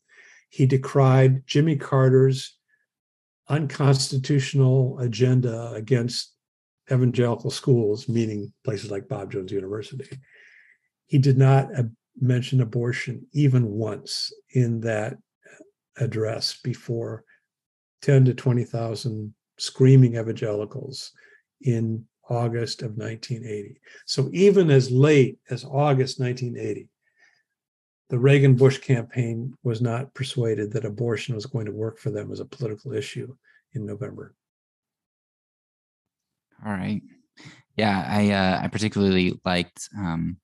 [0.49, 2.59] He decried Jimmy Carter's
[3.49, 6.33] unconstitutional agenda against
[6.91, 10.19] evangelical schools, meaning places like Bob Jones University.
[11.07, 11.85] He did not uh,
[12.21, 15.17] mention abortion even once in that
[15.99, 17.25] address before
[18.03, 21.13] 10 to 20,000 screaming evangelicals
[21.61, 23.81] in August of 1980.
[24.07, 26.89] So even as late as August 1980,
[28.13, 32.31] the Reagan Bush campaign was not persuaded that abortion was going to work for them
[32.31, 33.35] as a political issue
[33.73, 34.35] in November.
[36.65, 37.01] All right.
[37.79, 40.37] Yeah, I uh, I particularly liked um,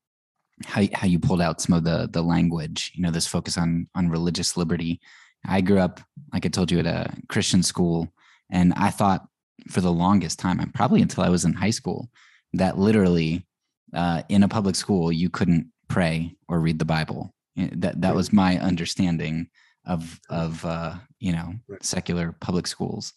[0.65, 2.91] how how you pulled out some of the the language.
[2.95, 4.99] You know, this focus on on religious liberty.
[5.47, 6.01] I grew up,
[6.33, 8.09] like I told you, at a Christian school,
[8.51, 9.29] and I thought
[9.69, 12.09] for the longest time, and probably until I was in high school,
[12.55, 13.47] that literally
[13.93, 17.35] uh, in a public school you couldn't pray or read the Bible.
[17.59, 19.49] Eh, that that was my understanding
[19.87, 21.85] of of uh, you know right.
[21.85, 23.13] secular public schools,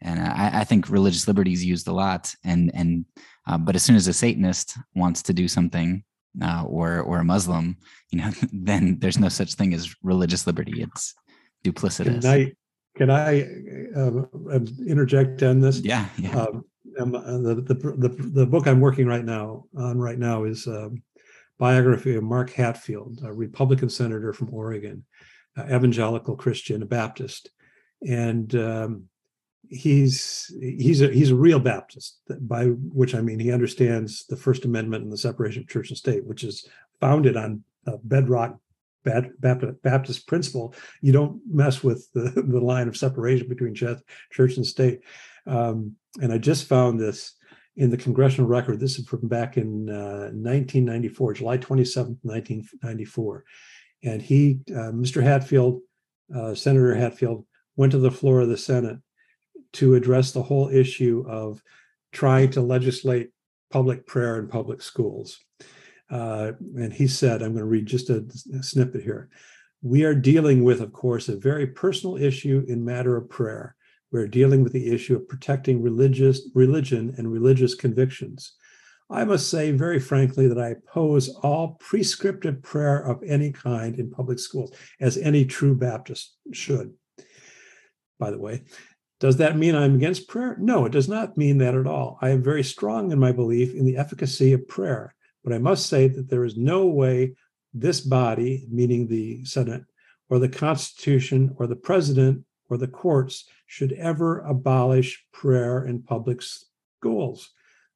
[0.00, 2.34] and I, I, think religious liberty is used a lot.
[2.44, 3.04] And and
[3.46, 6.04] uh, but as soon as a Satanist wants to do something,
[6.40, 7.76] uh, or or a Muslim,
[8.10, 10.82] you know, then there's no such thing as religious liberty.
[10.82, 11.14] It's
[11.64, 12.22] duplicitous.
[12.22, 12.52] Can I
[12.96, 13.42] can I
[13.96, 15.80] uh, interject on this?
[15.80, 16.06] Yeah.
[16.18, 16.40] yeah.
[16.40, 16.64] Um,
[17.00, 21.02] um, the, the, the the book I'm working right now on right now is um,
[21.62, 25.04] biography of Mark Hatfield, a Republican senator from Oregon,
[25.56, 27.50] uh, evangelical Christian, a Baptist,
[28.04, 29.04] and um,
[29.68, 32.20] he's he's a he's a real Baptist.
[32.40, 35.96] By which I mean he understands the First Amendment and the separation of church and
[35.96, 36.68] state, which is
[37.00, 38.58] founded on a bedrock
[39.04, 40.74] Baptist principle.
[41.00, 45.02] You don't mess with the, the line of separation between church and state.
[45.46, 47.36] Um, and I just found this
[47.76, 48.80] in the congressional record.
[48.80, 53.44] This is from back in uh, 1994, July 27, 1994.
[54.04, 55.22] And he, uh, Mr.
[55.22, 55.80] Hatfield,
[56.34, 58.98] uh, Senator Hatfield, went to the floor of the Senate
[59.74, 61.62] to address the whole issue of
[62.12, 63.30] trying to legislate
[63.70, 65.38] public prayer in public schools.
[66.10, 69.30] Uh, and he said, I'm going to read just a, a snippet here.
[69.80, 73.74] We are dealing with, of course, a very personal issue in matter of prayer
[74.12, 78.52] we're dealing with the issue of protecting religious religion and religious convictions.
[79.10, 84.10] I must say very frankly that I oppose all prescriptive prayer of any kind in
[84.10, 86.94] public schools, as any true Baptist should.
[88.18, 88.62] By the way,
[89.20, 90.56] does that mean I'm against prayer?
[90.58, 92.18] No, it does not mean that at all.
[92.22, 95.86] I am very strong in my belief in the efficacy of prayer, but I must
[95.86, 97.34] say that there is no way
[97.74, 99.84] this body, meaning the Senate,
[100.28, 106.40] or the Constitution, or the president, or the courts should ever abolish prayer in public
[106.42, 107.50] schools.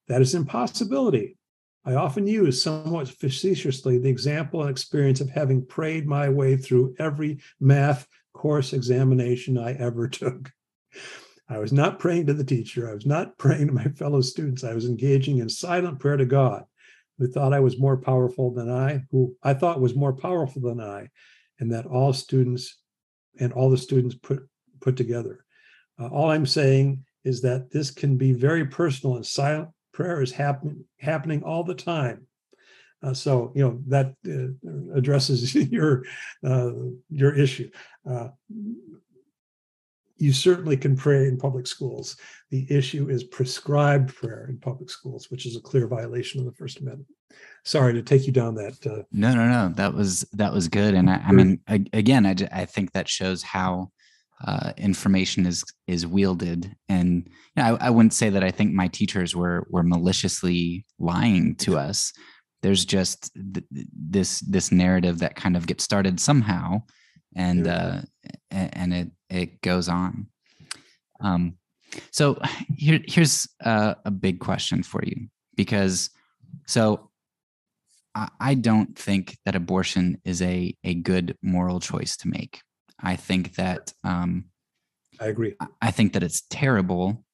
[0.09, 1.39] That is impossibility.
[1.87, 6.95] I often use somewhat facetiously the example and experience of having prayed my way through
[6.99, 10.53] every math course examination I ever took.
[11.49, 12.91] I was not praying to the teacher.
[12.91, 14.63] I was not praying to my fellow students.
[14.63, 16.65] I was engaging in silent prayer to God.
[17.19, 20.81] who thought I was more powerful than I, who I thought was more powerful than
[20.81, 21.09] I,
[21.61, 22.77] and that all students
[23.39, 24.49] and all the students put
[24.87, 25.45] put together.
[26.01, 30.31] Uh, all I'm saying is that this can be very personal and silent prayer is
[30.31, 32.27] happening happening all the time.
[33.03, 36.05] Uh, so you know that uh, addresses your
[36.47, 36.71] uh,
[37.11, 37.69] your issue.
[38.09, 38.29] Uh,
[40.19, 42.17] you certainly can pray in public schools.
[42.51, 46.57] The issue is prescribed prayer in public schools, which is a clear violation of the
[46.61, 47.09] First Amendment.
[47.65, 48.75] Sorry to take you down that.
[48.87, 49.73] Uh, no, no, no.
[49.75, 51.61] That was that was good, and I, I mean,
[51.93, 53.91] again, I, I think that shows how
[54.45, 56.75] uh, information is is wielded.
[56.89, 60.85] And you know, I, I wouldn't say that I think my teachers were were maliciously
[60.99, 62.13] lying to us.
[62.63, 66.83] There's just th- this this narrative that kind of gets started somehow,
[67.35, 68.03] and uh,
[68.51, 70.27] and it it goes on.
[71.21, 71.57] Um,
[72.11, 72.39] so
[72.77, 76.11] here, here's a, a big question for you because
[76.67, 77.11] so
[78.15, 82.61] I, I don't think that abortion is a a good moral choice to make.
[83.01, 84.47] I think that um,
[85.21, 85.55] I agree.
[85.81, 87.25] I think that it's terrible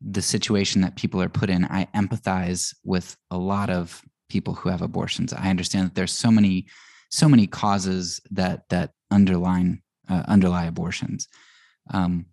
[0.00, 1.64] the situation that people are put in.
[1.64, 5.32] I empathize with a lot of people who have abortions.
[5.32, 6.66] I understand that there's so many
[7.10, 11.28] so many causes that that underline uh, underlie abortions.
[11.90, 12.26] Um,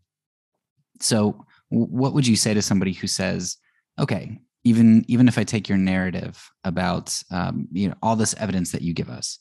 [1.00, 3.58] so, w- what would you say to somebody who says,
[4.00, 8.72] "Okay, even even if I take your narrative about um, you know all this evidence
[8.72, 9.40] that you give us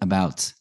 [0.00, 0.52] about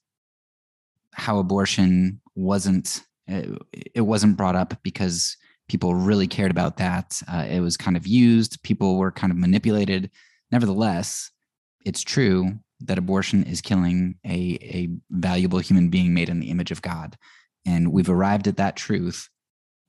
[1.20, 3.62] how abortion wasn't it,
[3.96, 7.22] it wasn't brought up because people really cared about that.
[7.32, 8.62] Uh, it was kind of used.
[8.64, 10.10] People were kind of manipulated.
[10.52, 11.30] Nevertheless,
[11.86, 16.72] it's true that abortion is killing a, a valuable human being made in the image
[16.72, 17.18] of God.
[17.66, 19.30] And we've arrived at that truth.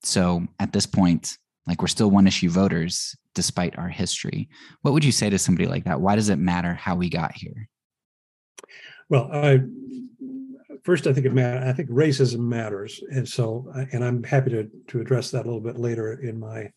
[0.03, 4.49] So at this point, like we're still one issue voters despite our history.
[4.83, 6.01] What would you say to somebody like that?
[6.01, 7.69] Why does it matter how we got here?
[9.09, 9.61] Well, I
[10.85, 11.69] first I think it matters.
[11.69, 15.61] I think racism matters, and so and I'm happy to to address that a little
[15.61, 16.71] bit later in my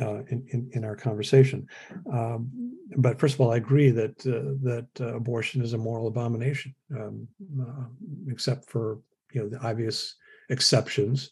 [0.00, 1.66] uh, in, in, in our conversation.
[2.12, 2.50] Um,
[2.96, 6.74] but first of all, I agree that uh, that uh, abortion is a moral abomination,
[6.96, 7.26] um,
[7.60, 7.86] uh,
[8.28, 9.00] except for
[9.32, 10.14] you know the obvious
[10.50, 11.30] exceptions,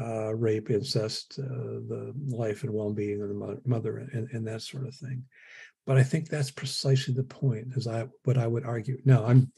[0.00, 4.62] uh, rape, incest, uh, the life and well-being of the mother, mother and, and that
[4.62, 5.22] sort of thing.
[5.86, 8.98] But I think that's precisely the point, as I what I would argue.
[9.04, 9.50] Now, I'm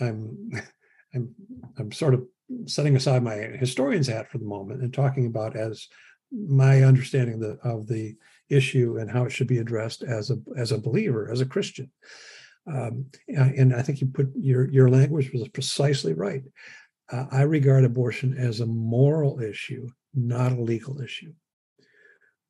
[0.00, 0.50] I'm
[1.14, 1.34] I'm
[1.78, 2.24] I'm sort of
[2.66, 5.88] setting aside my historian's hat for the moment and talking about as
[6.30, 8.16] my understanding of the, of the
[8.48, 11.90] issue and how it should be addressed as a as a believer, as a Christian.
[12.66, 16.42] Um, and I think you put your your language was precisely right.
[17.12, 21.34] Uh, I regard abortion as a moral issue, not a legal issue.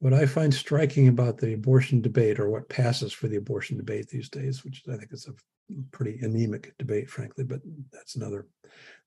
[0.04, 4.06] What I find striking about the abortion debate, or what passes for the abortion debate
[4.06, 8.46] these days, which I think is a pretty anemic debate, frankly, but that's another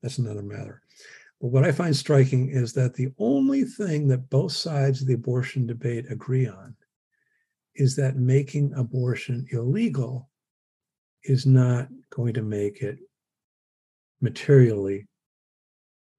[0.01, 0.81] that's another matter.
[1.39, 5.13] But what I find striking is that the only thing that both sides of the
[5.13, 6.75] abortion debate agree on
[7.75, 10.31] is that making abortion illegal
[11.25, 12.97] is not going to make it
[14.19, 15.05] materially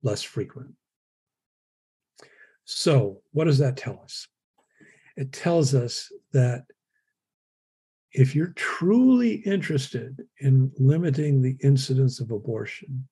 [0.04, 0.72] less frequent.
[2.64, 4.28] So, what does that tell us?
[5.18, 6.62] It tells us that
[8.12, 13.08] if you're truly interested in limiting the incidence of abortion,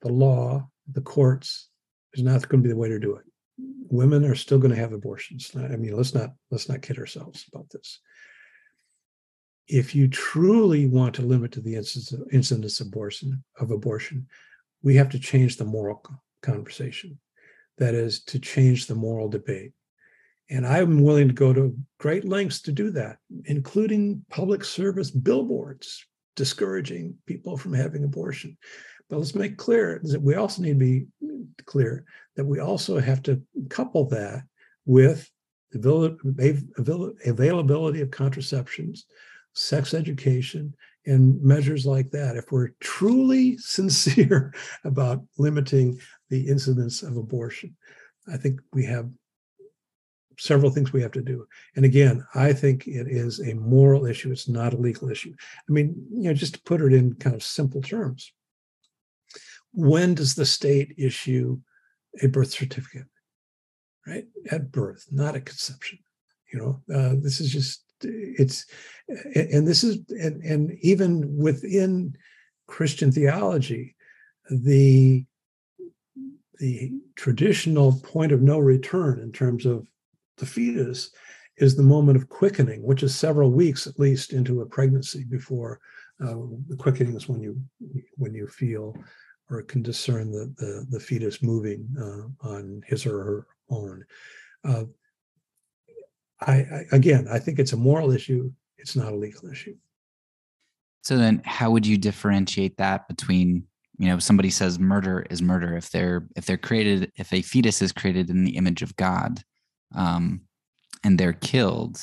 [0.00, 1.68] the law, the courts
[2.14, 3.24] is not going to be the way to do it.
[3.90, 5.50] Women are still going to have abortions.
[5.54, 8.00] I mean, let's not let's not kid ourselves about this.
[9.68, 14.28] If you truly want to limit to the incidence, incidence of abortion of abortion,
[14.82, 16.02] we have to change the moral
[16.40, 17.18] conversation.
[17.78, 19.72] That is to change the moral debate.
[20.50, 26.04] And I'm willing to go to great lengths to do that, including public service billboards
[26.36, 28.56] discouraging people from having abortion.
[29.08, 31.06] But let's make clear that we also need to be
[31.66, 32.04] clear
[32.36, 34.42] that we also have to couple that
[34.86, 35.30] with
[35.72, 39.06] the availability of contraceptions,
[39.54, 40.74] sex education,
[41.06, 42.36] and measures like that.
[42.36, 44.54] If we're truly sincere
[44.84, 46.00] about limiting
[46.30, 47.76] the incidence of abortion,
[48.32, 49.10] I think we have
[50.38, 51.46] several things we have to do.
[51.76, 54.32] And again, I think it is a moral issue.
[54.32, 55.32] It's not a legal issue.
[55.68, 58.32] I mean, you know, just to put it in kind of simple terms,
[59.72, 61.58] when does the state issue
[62.22, 63.06] a birth certificate?
[64.06, 65.98] Right at birth, not at conception.
[66.52, 68.66] You know, uh, this is just it's,
[69.08, 72.14] and this is and and even within
[72.66, 73.96] Christian theology,
[74.50, 75.24] the
[76.58, 79.86] the traditional point of no return in terms of
[80.38, 81.10] the fetus
[81.56, 85.80] is the moment of quickening, which is several weeks at least into a pregnancy before
[86.22, 86.34] uh,
[86.68, 87.60] the quickening is when you
[88.16, 88.94] when you feel
[89.50, 94.04] or can discern the the, the fetus moving uh, on his or her own.
[94.64, 94.84] Uh,
[96.40, 98.52] I, I again, I think it's a moral issue.
[98.78, 99.76] It's not a legal issue.
[101.02, 103.64] So then, how would you differentiate that between
[103.98, 107.80] you know somebody says murder is murder if they're if they're created if a fetus
[107.80, 109.42] is created in the image of God,
[109.94, 110.42] um,
[111.02, 112.00] and they're killed,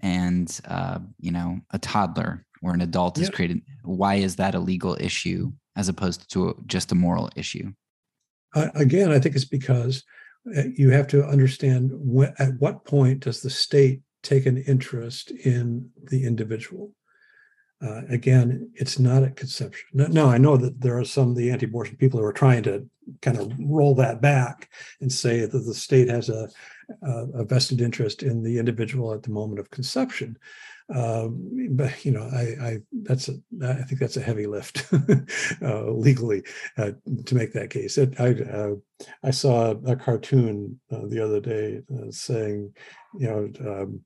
[0.00, 3.24] and uh, you know a toddler or an adult yeah.
[3.24, 7.28] is created, why is that a legal issue as opposed to a, just a moral
[7.36, 7.70] issue?
[8.54, 10.02] Uh, again, I think it's because
[10.56, 15.30] uh, you have to understand when, at what point does the state take an interest
[15.30, 16.92] in the individual.
[17.84, 19.86] Uh, again, it's not at conception.
[19.92, 22.88] No, I know that there are some of the anti-abortion people who are trying to
[23.20, 24.70] kind of roll that back
[25.00, 26.48] and say that the state has a,
[27.02, 30.38] a, a vested interest in the individual at the moment of conception.
[30.94, 34.86] Um, but you know, I, I that's a I think that's a heavy lift
[35.62, 36.42] uh, legally
[36.76, 36.92] uh,
[37.24, 37.96] to make that case.
[37.96, 38.74] It, I uh,
[39.22, 42.74] I saw a cartoon uh, the other day uh, saying,
[43.18, 44.02] you know,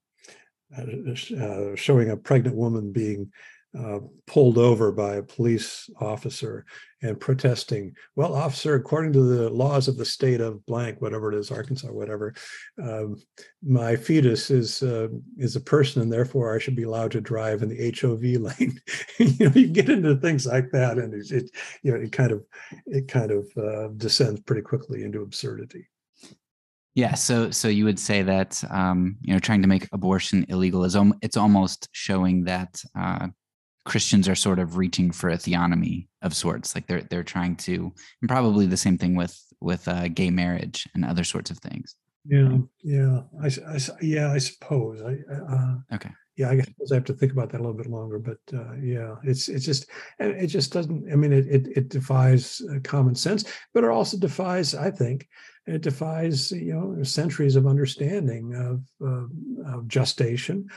[0.77, 3.33] um, showing a pregnant woman being
[3.79, 6.65] uh, pulled over by a police officer
[7.03, 7.95] and protesting.
[8.17, 11.89] Well, officer, according to the laws of the state of blank, whatever it is, Arkansas,
[11.89, 12.35] whatever,
[12.83, 13.17] um,
[13.63, 17.63] my fetus is uh, is a person, and therefore I should be allowed to drive
[17.63, 18.23] in the HOV
[18.59, 18.81] lane.
[19.19, 21.51] you know, you get into things like that, and it, it
[21.83, 22.45] you know, it kind of
[22.87, 25.89] it kind of uh, descends pretty quickly into absurdity.
[26.95, 30.85] Yeah, so so you would say that um, you know trying to make abortion illegal
[30.85, 33.29] is om- it's almost showing that uh,
[33.85, 37.93] Christians are sort of reaching for a theonomy of sorts, like they're they're trying to,
[38.21, 41.97] and probably the same thing with with uh, gay marriage and other sorts of things.
[42.25, 45.01] Yeah, yeah, I, I yeah, I suppose.
[45.03, 46.11] I uh, okay.
[46.37, 48.75] Yeah, I guess I have to think about that a little bit longer, but uh,
[48.75, 49.87] yeah, it's it's just
[50.19, 51.11] it just doesn't.
[51.11, 55.27] I mean, it it, it defies uh, common sense, but it also defies, I think,
[55.67, 60.69] it defies you know centuries of understanding of, uh, of gestation,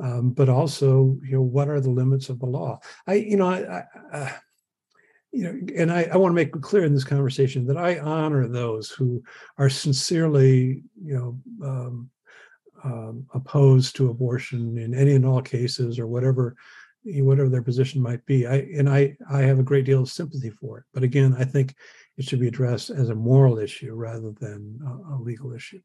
[0.00, 2.80] um, but also you know what are the limits of the law?
[3.06, 4.34] I you know I, I
[5.34, 8.46] you know, and I, I want to make clear in this conversation that I honor
[8.46, 9.20] those who
[9.58, 12.10] are sincerely, you know, um,
[12.84, 16.54] um, opposed to abortion in any and all cases or whatever
[17.04, 18.46] whatever their position might be.
[18.46, 20.84] I and I I have a great deal of sympathy for it.
[20.94, 21.74] But again, I think
[22.16, 25.80] it should be addressed as a moral issue rather than a, a legal issue.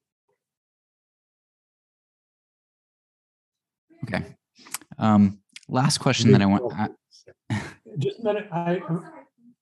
[4.03, 4.25] Okay.
[4.97, 6.73] Um, last question that I want.
[6.73, 7.59] I,
[7.97, 8.47] just a minute.
[8.51, 8.81] I.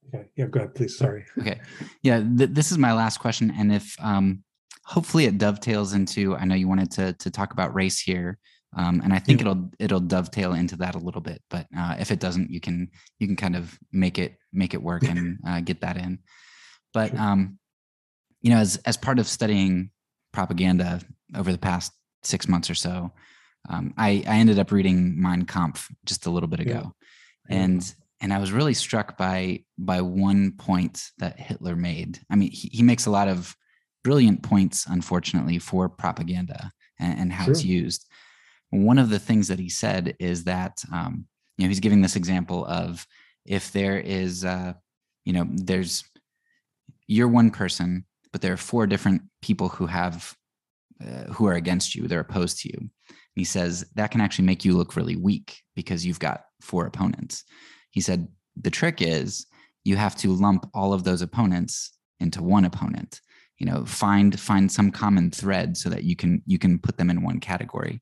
[0.08, 0.28] Okay.
[0.36, 0.46] Yeah.
[0.46, 0.98] Go ahead, please.
[0.98, 1.26] Sorry.
[1.40, 1.60] Okay.
[2.04, 2.22] Yeah.
[2.22, 4.44] Th- this is my last question, and if um,
[4.86, 6.36] hopefully it dovetails into.
[6.36, 8.38] I know you wanted to to talk about race here.
[8.76, 9.48] Um, and I think yeah.
[9.48, 12.90] it'll it'll dovetail into that a little bit, but uh, if it doesn't, you can
[13.18, 16.20] you can kind of make it make it work and uh, get that in.
[16.94, 17.60] But um,
[18.42, 19.90] you know, as as part of studying
[20.34, 21.02] propaganda
[21.36, 21.92] over the past
[22.24, 23.12] six months or so,
[23.70, 26.94] um, I I ended up reading Mein Kampf just a little bit ago,
[27.50, 27.58] yeah.
[27.58, 32.20] and and I was really struck by by one point that Hitler made.
[32.30, 33.56] I mean, he, he makes a lot of
[34.04, 37.52] brilliant points, unfortunately, for propaganda and, and how sure.
[37.52, 38.06] it's used.
[38.70, 42.16] One of the things that he said is that um, you know he's giving this
[42.16, 43.06] example of
[43.46, 44.74] if there is uh,
[45.26, 46.04] you know there's
[47.08, 50.36] you're one person, but there are four different people who have
[51.02, 52.08] uh, who are against you.
[52.08, 52.90] They're opposed to you.
[53.38, 57.44] He says that can actually make you look really weak because you've got four opponents.
[57.92, 58.28] He said
[58.60, 59.46] the trick is
[59.84, 63.22] you have to lump all of those opponents into one opponent.
[63.60, 67.12] You know, find find some common thread so that you can you can put them
[67.12, 68.02] in one category.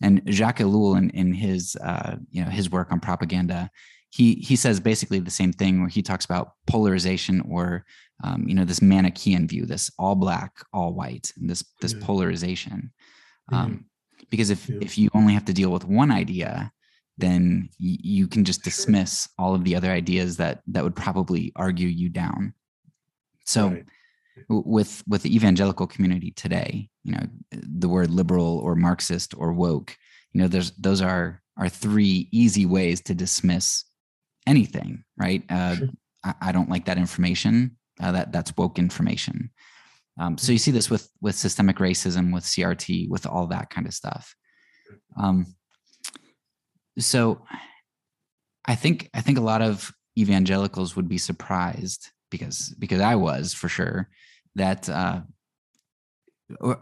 [0.00, 3.70] And Jacques Ellul, in, in his uh, you know his work on propaganda,
[4.08, 7.84] he he says basically the same thing where he talks about polarization or
[8.24, 12.90] um, you know this manichean view this all black all white and this this polarization
[13.52, 13.84] um,
[14.32, 14.78] because if yeah.
[14.80, 16.72] if you only have to deal with one idea
[17.18, 21.52] then y- you can just dismiss all of the other ideas that that would probably
[21.54, 22.52] argue you down
[23.44, 23.84] so right.
[24.48, 29.96] with with the evangelical community today you know the word liberal or marxist or woke
[30.32, 33.84] you know there's those are are three easy ways to dismiss
[34.46, 35.42] anything, right?
[35.50, 35.88] Uh, sure.
[36.24, 37.76] I, I, don't like that information.
[38.00, 39.50] Uh, that that's woke information.
[40.20, 43.86] Um, so you see this with with systemic racism, with CRT, with all that kind
[43.86, 44.34] of stuff.
[45.16, 45.54] Um,
[46.98, 47.44] so
[48.66, 53.54] I think I think a lot of evangelicals would be surprised because because I was
[53.54, 54.08] for sure
[54.54, 55.22] that uh,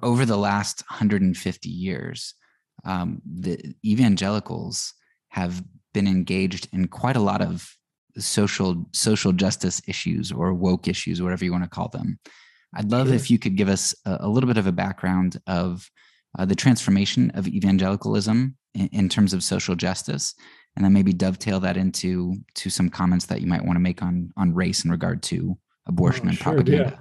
[0.02, 2.34] over the last 150 years,
[2.84, 4.94] um, the evangelicals
[5.28, 5.62] have
[5.94, 7.68] been engaged in quite a lot of
[8.18, 12.18] social social justice issues or woke issues, whatever you want to call them.
[12.74, 13.16] I'd love sure.
[13.16, 15.90] if you could give us a, a, little bit of a background of
[16.38, 20.34] uh, the transformation of evangelicalism in, in, terms of social justice,
[20.76, 24.02] and then maybe dovetail that into to some comments that you might want to make
[24.02, 26.92] on on race in regard to abortion oh, and sure, propaganda.
[26.94, 27.00] Yeah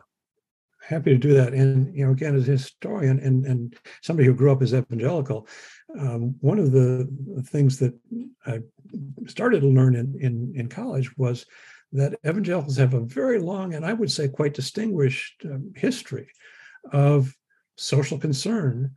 [0.89, 1.53] happy to do that.
[1.53, 5.47] And you know, again, as a historian and and somebody who grew up as evangelical,
[5.99, 7.07] um, one of the
[7.45, 7.93] things that
[8.45, 8.59] I
[9.27, 11.45] started to learn in, in in college was
[11.91, 16.27] that evangelicals have a very long and I would say quite distinguished um, history
[16.91, 17.35] of
[17.77, 18.91] social concern,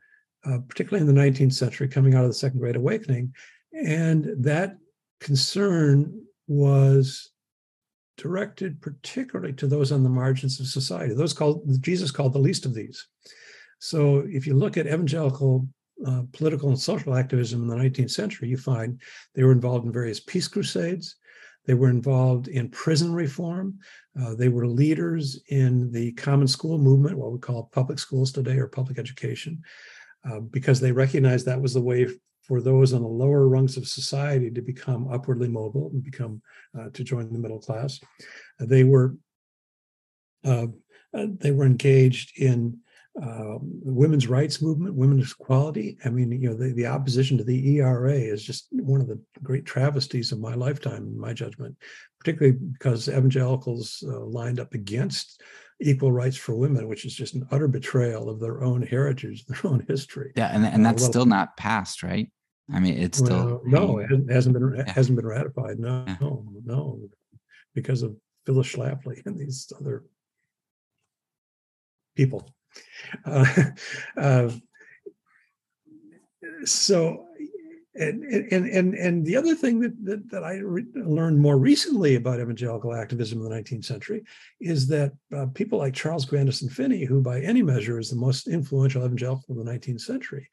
[0.45, 3.33] uh, particularly in the 19th century, coming out of the Second Great Awakening,
[3.73, 4.77] and that
[5.21, 7.31] concern was
[8.19, 11.15] directed particularly to those on the margins of society.
[11.15, 13.07] Those called Jesus called the least of these.
[13.79, 15.67] So if you look at evangelical
[16.07, 19.01] uh, political and social activism in the 19th century, you find
[19.35, 21.17] they were involved in various peace crusades.
[21.67, 23.79] They were involved in prison reform.
[24.21, 28.57] Uh, they were leaders in the common school movement, what we call public schools today
[28.57, 29.63] or public education,
[30.29, 32.09] uh, because they recognized that was the way
[32.43, 36.43] for those on the lower rungs of society to become upwardly mobile and become
[36.79, 38.01] uh, to join the middle class.
[38.59, 39.17] They were
[40.45, 40.67] uh,
[41.15, 42.79] uh they were engaged in
[43.21, 45.99] uh, the women's rights movement, women's equality.
[46.05, 49.21] I mean, you know, the, the opposition to the ERA is just one of the
[49.43, 51.77] great travesties of my lifetime, in my judgment,
[52.19, 55.43] particularly because evangelicals uh, lined up against
[55.81, 59.61] equal rights for women, which is just an utter betrayal of their own heritage, their
[59.65, 60.33] own history.
[60.35, 62.31] Yeah, and, and that's uh, well, still not passed, right?
[62.73, 64.91] I mean, it's still no, it hasn't been yeah.
[64.91, 65.79] hasn't been ratified.
[65.79, 66.17] No, yeah.
[66.21, 67.01] no, no,
[67.75, 70.05] because of Phyllis Schlafly and these other
[72.17, 72.49] people.
[73.25, 73.47] Uh,
[74.17, 74.51] uh,
[76.65, 77.27] so,
[77.95, 82.15] and and and and the other thing that that, that I re- learned more recently
[82.15, 84.25] about evangelical activism in the 19th century
[84.61, 88.49] is that uh, people like Charles Grandison Finney, who by any measure is the most
[88.49, 90.49] influential evangelical of the 19th century,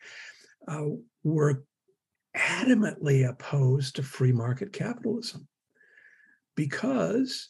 [0.68, 0.86] uh,
[1.24, 1.64] were
[2.36, 5.48] adamantly opposed to free market capitalism
[6.56, 7.50] because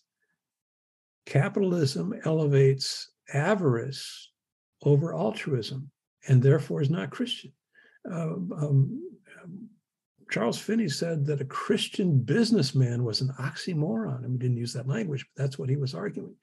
[1.26, 4.29] capitalism elevates avarice
[4.84, 5.90] over altruism
[6.28, 7.52] and therefore is not Christian.
[8.10, 9.02] Uh, um,
[10.32, 14.24] Charles Finney said that a Christian businessman was an oxymoron.
[14.24, 16.36] I mean, didn't use that language, but that's what he was arguing,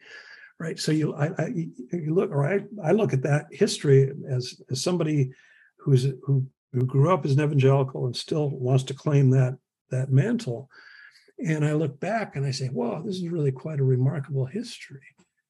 [0.58, 0.78] right?
[0.78, 1.46] So you, I, I
[1.92, 5.30] you look, or I, I look at that history as, as somebody
[5.78, 9.56] who's who who grew up as an evangelical and still wants to claim that
[9.90, 10.68] that mantle.
[11.38, 15.02] And I look back and I say, wow, this is really quite a remarkable history.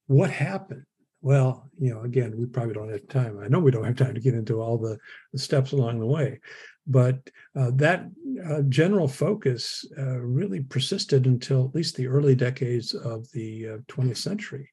[0.09, 0.85] What happened?
[1.23, 3.39] Well, you know, again, we probably don't have time.
[3.43, 4.99] I know we don't have time to get into all the,
[5.33, 6.41] the steps along the way,
[6.87, 7.19] but
[7.59, 8.07] uh, that
[8.49, 14.11] uh, general focus uh, really persisted until at least the early decades of the 20th
[14.11, 14.71] uh, century.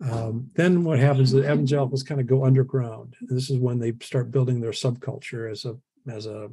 [0.00, 3.14] Um, then what happens is evangelicals kind of go underground.
[3.20, 5.76] This is when they start building their subculture as a
[6.08, 6.48] as a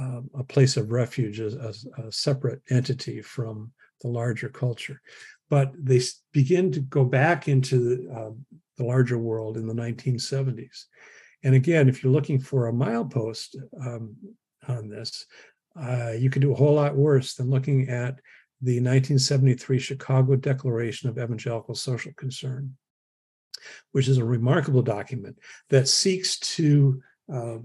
[0.00, 3.72] uh, a place of refuge, as a, a, separate entity from
[4.02, 5.00] the larger culture.
[5.50, 6.00] But they
[6.32, 8.30] begin to go back into the, uh,
[8.78, 10.84] the larger world in the 1970s.
[11.42, 14.14] And again, if you're looking for a milepost um,
[14.68, 15.26] on this,
[15.80, 18.20] uh, you could do a whole lot worse than looking at
[18.62, 22.76] the 1973 Chicago Declaration of Evangelical Social Concern,
[23.92, 25.38] which is a remarkable document
[25.70, 27.00] that seeks to
[27.32, 27.58] uh,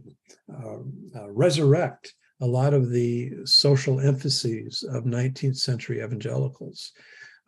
[0.51, 6.91] uh, resurrect a lot of the social emphases of 19th century evangelicals.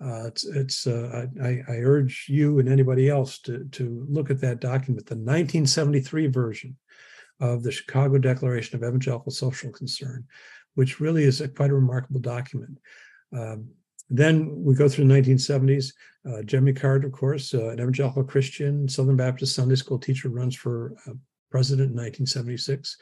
[0.03, 4.39] Uh, it's, it's uh, I, I, urge you and anybody else to, to look at
[4.41, 6.77] that document, the 1973 version
[7.39, 10.25] of the Chicago Declaration of Evangelical Social Concern,
[10.75, 12.77] which really is a, quite a remarkable document.
[13.35, 13.69] Um,
[14.09, 15.93] then we go through the 1970s.
[16.27, 20.55] Uh, Jimmy Carter, of course, uh, an evangelical Christian, Southern Baptist Sunday school teacher, runs
[20.55, 21.13] for uh,
[21.49, 22.97] president in 1976.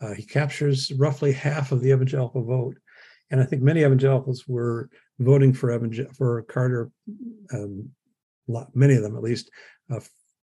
[0.00, 2.76] Uh, he captures roughly half of the evangelical vote.
[3.30, 4.90] And I think many evangelicals were
[5.24, 6.90] voting for, Evan, for Carter,
[7.52, 7.90] um,
[8.74, 9.50] many of them at least,
[9.90, 10.00] uh,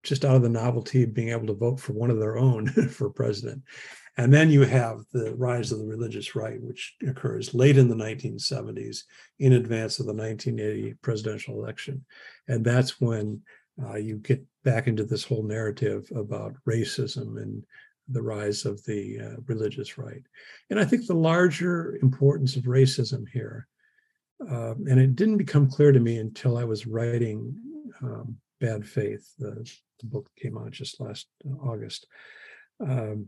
[0.03, 2.67] just out of the novelty of being able to vote for one of their own
[2.89, 3.63] for president.
[4.17, 7.95] And then you have the rise of the religious right, which occurs late in the
[7.95, 9.03] 1970s
[9.39, 12.05] in advance of the 1980 presidential election.
[12.47, 13.41] And that's when
[13.83, 17.63] uh, you get back into this whole narrative about racism and
[18.07, 20.21] the rise of the uh, religious right.
[20.69, 23.67] And I think the larger importance of racism here,
[24.41, 27.55] uh, and it didn't become clear to me until I was writing
[28.01, 29.33] um, Bad Faith.
[29.39, 29.69] The,
[29.99, 32.07] the book came out just last uh, August.
[32.79, 33.27] Um,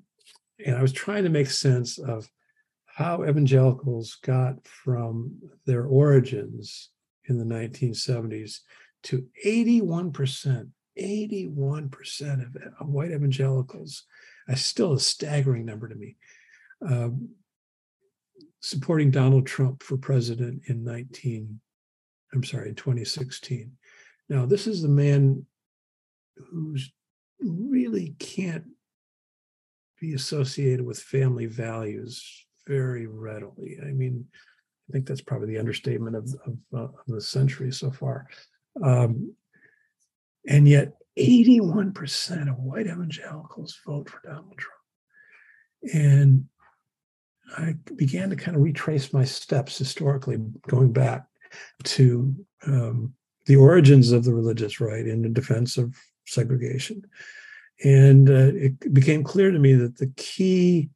[0.66, 2.30] and I was trying to make sense of
[2.86, 6.90] how evangelicals got from their origins
[7.26, 8.60] in the 1970s
[9.04, 14.04] to 81%, 81% of white evangelicals,
[14.48, 16.16] that's still a staggering number to me,
[16.88, 17.30] um,
[18.66, 21.60] supporting Donald Trump for president in 19,
[22.34, 23.72] I'm sorry, in 2016.
[24.28, 25.46] Now, this is the man
[26.36, 26.92] who's
[27.40, 28.66] really can't
[30.02, 33.78] be associated with family values very readily.
[33.84, 34.26] I mean,
[34.90, 38.28] I think that's probably the understatement of, of, uh, of the century so far.
[38.84, 39.36] Um,
[40.48, 45.94] and yet, 81% of white evangelicals vote for Donald Trump.
[45.94, 46.46] And
[47.58, 50.38] I began to kind of retrace my steps historically,
[50.68, 51.26] going back
[51.84, 52.36] to
[52.66, 53.14] um,
[53.46, 57.06] the origins of the religious right in the defense of segregation.
[57.84, 60.90] And uh, it became clear to me that the key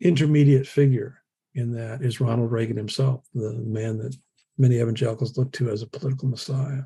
[0.00, 1.18] intermediate figure
[1.54, 4.16] in that is Ronald Reagan himself, the man that
[4.58, 6.82] many evangelicals look to as a political messiah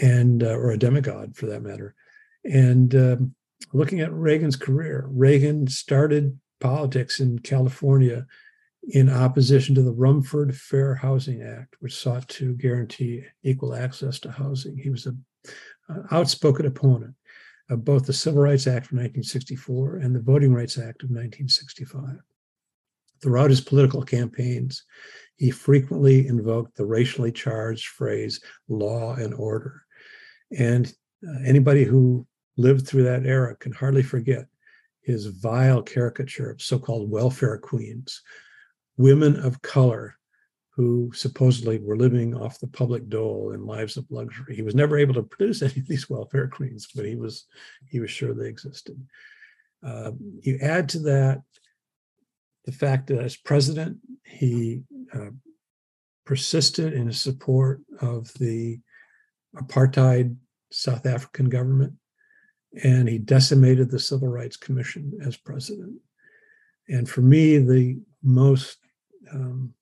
[0.00, 1.94] and uh, or a demigod for that matter.
[2.44, 3.34] And um,
[3.72, 8.26] looking at Reagan's career, Reagan started politics in California
[8.88, 14.30] in opposition to the Rumford Fair Housing Act, which sought to guarantee equal access to
[14.30, 14.78] housing.
[14.78, 15.22] He was an
[16.10, 17.14] outspoken opponent
[17.68, 22.16] of both the Civil Rights Act of 1964 and the Voting Rights Act of 1965.
[23.22, 24.84] Throughout his political campaigns,
[25.36, 29.82] he frequently invoked the racially charged phrase law and order.
[30.58, 30.90] And
[31.26, 34.46] uh, anybody who lived through that era can hardly forget
[35.04, 38.22] his vile caricature of so called welfare queens,
[38.96, 40.16] women of color
[40.70, 44.56] who supposedly were living off the public dole in lives of luxury.
[44.56, 47.46] He was never able to produce any of these welfare queens, but he was
[47.88, 49.00] he was sure they existed.
[49.86, 51.42] Uh, you add to that
[52.64, 54.82] the fact that as president, he
[55.12, 55.30] uh,
[56.24, 58.80] persisted in his support of the
[59.56, 60.36] apartheid
[60.72, 61.92] South African government,
[62.82, 66.00] and he decimated the Civil Rights Commission as president.
[66.88, 68.78] And for me, the most
[69.32, 69.72] um,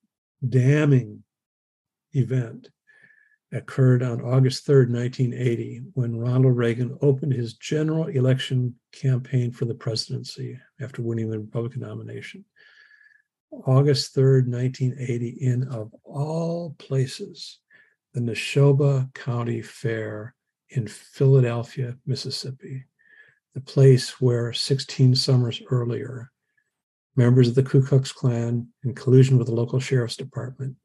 [0.47, 1.22] damning
[2.12, 2.68] event
[3.53, 9.74] occurred on August 3rd, 1980, when Ronald Reagan opened his general election campaign for the
[9.74, 12.45] presidency after winning the Republican nomination.
[13.66, 17.59] August 3rd, 1980, in of all places,
[18.14, 20.34] the Neshoba County Fair
[20.72, 22.84] in Philadelphia, Mississippi,
[23.54, 26.30] the place where 16 summers earlier,
[27.16, 30.76] members of the Ku Klux Klan, in collusion with the local sheriff's department,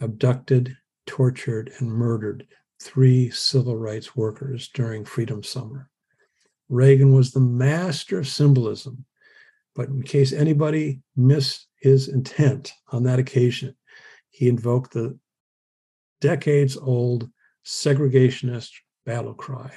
[0.00, 0.76] abducted,
[1.06, 2.46] tortured, and murdered
[2.80, 5.90] three civil rights workers during Freedom Summer.
[6.68, 9.04] Reagan was the master of symbolism,
[9.74, 13.76] but in case anybody missed his intent on that occasion,
[14.30, 15.18] he invoked the
[16.20, 17.28] decades old
[17.64, 18.70] segregationist
[19.06, 19.72] battle cry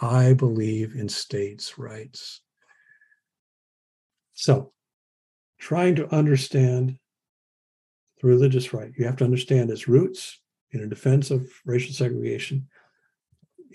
[0.00, 2.40] I believe in states' rights.
[4.34, 4.72] So,
[5.58, 6.98] trying to understand
[8.20, 10.40] the religious right, you have to understand its roots
[10.72, 12.66] in a defense of racial segregation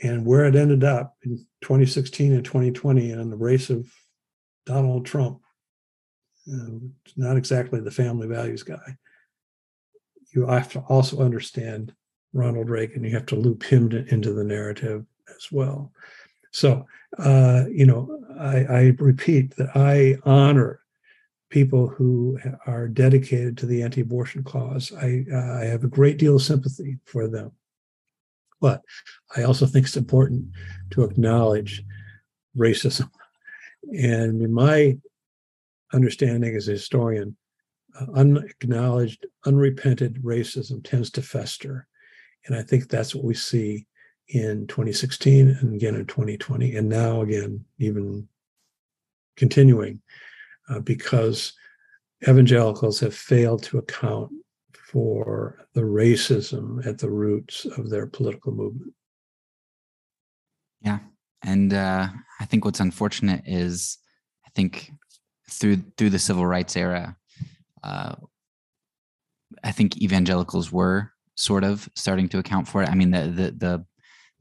[0.03, 3.89] and where it ended up in 2016 and 2020 and in the race of
[4.66, 5.41] Donald Trump
[6.51, 6.80] uh,
[7.16, 8.97] not exactly the family values guy.
[10.34, 11.93] You have to also understand
[12.38, 13.03] Ronald Reagan.
[13.03, 15.91] You have to loop him to, into the narrative as well.
[16.51, 16.85] So,
[17.17, 20.81] uh, you know, I, I repeat that I honor
[21.49, 24.91] people who are dedicated to the anti-abortion cause.
[24.93, 27.51] I, uh, I have a great deal of sympathy for them,
[28.61, 28.81] but
[29.35, 30.45] I also think it's important
[30.91, 31.83] to acknowledge
[32.57, 33.09] racism.
[33.83, 34.97] And in my
[35.93, 37.38] understanding as a historian,
[37.99, 41.88] uh, unacknowledged, unrepented racism tends to fester.
[42.48, 43.86] And I think that's what we see
[44.30, 48.28] in 2016 and again in 2020, and now again, even
[49.36, 50.02] continuing,
[50.70, 51.54] uh, because
[52.28, 54.32] evangelicals have failed to account
[54.74, 58.93] for the racism at the roots of their political movement.
[60.82, 61.00] Yeah.
[61.43, 62.08] And uh,
[62.39, 63.98] I think what's unfortunate is
[64.45, 64.91] I think
[65.50, 67.16] through through the civil rights era,
[67.84, 68.16] uh,
[69.64, 72.89] I think evangelicals were sort of starting to account for it.
[72.89, 73.85] I mean, the the the,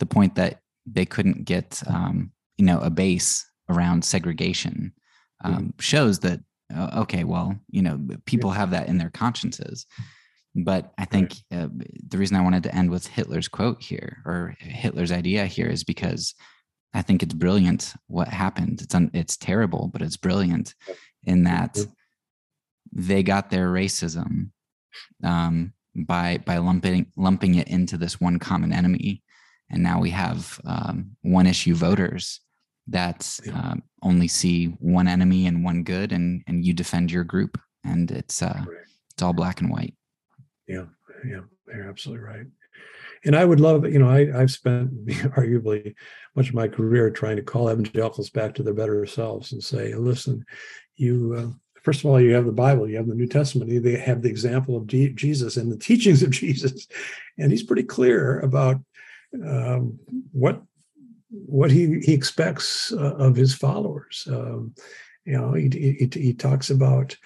[0.00, 4.92] the point that they couldn't get um, you know a base around segregation
[5.44, 5.68] um, mm-hmm.
[5.78, 6.40] shows that
[6.74, 9.86] uh, okay, well, you know, people have that in their consciences.
[10.54, 11.68] But I think uh,
[12.08, 15.84] the reason I wanted to end with Hitler's quote here or Hitler's idea here is
[15.84, 16.34] because
[16.94, 18.80] I think it's brilliant what happened.
[18.80, 20.74] It's un, it's terrible, but it's brilliant
[21.24, 21.78] in that
[22.90, 24.50] they got their racism
[25.22, 29.22] um, by by lumping lumping it into this one common enemy,
[29.70, 32.40] and now we have um, one issue voters
[32.88, 37.58] that um, only see one enemy and one good, and and you defend your group,
[37.84, 38.64] and it's uh,
[39.12, 39.94] it's all black and white.
[40.68, 40.86] Yeah,
[41.24, 42.46] yeah, you're absolutely right.
[43.24, 45.94] And I would love, you know, I, I've spent arguably
[46.36, 49.94] much of my career trying to call evangelicals back to their better selves and say,
[49.94, 50.44] listen,
[50.96, 51.56] you, uh,
[51.86, 54.28] first of all, you have the Bible, you have the New Testament, they have the
[54.28, 56.88] example of Jesus and the teachings of Jesus,
[57.38, 58.80] and he's pretty clear about
[59.46, 59.96] um,
[60.32, 60.62] what
[61.30, 64.26] what he he expects uh, of his followers.
[64.28, 64.74] Um,
[65.24, 67.16] you know, he, he, he talks about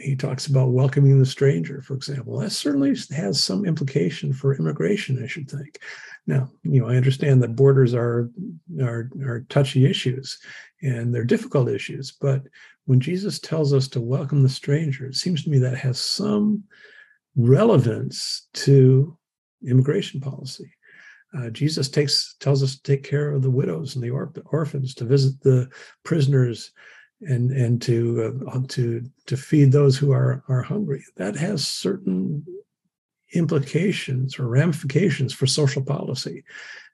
[0.00, 2.38] he talks about welcoming the stranger, for example.
[2.38, 5.80] That certainly has some implication for immigration, I should think.
[6.26, 8.30] Now, you know, I understand that borders are
[8.80, 10.38] are, are touchy issues
[10.82, 12.42] and they're difficult issues, but
[12.86, 16.64] when Jesus tells us to welcome the stranger, it seems to me that has some
[17.36, 19.16] relevance to
[19.66, 20.72] immigration policy.
[21.36, 24.94] Uh, Jesus takes tells us to take care of the widows and the or- orphans,
[24.94, 25.68] to visit the
[26.02, 26.72] prisoners
[27.20, 32.44] and and to uh, to to feed those who are are hungry that has certain
[33.32, 36.44] implications or ramifications for social policy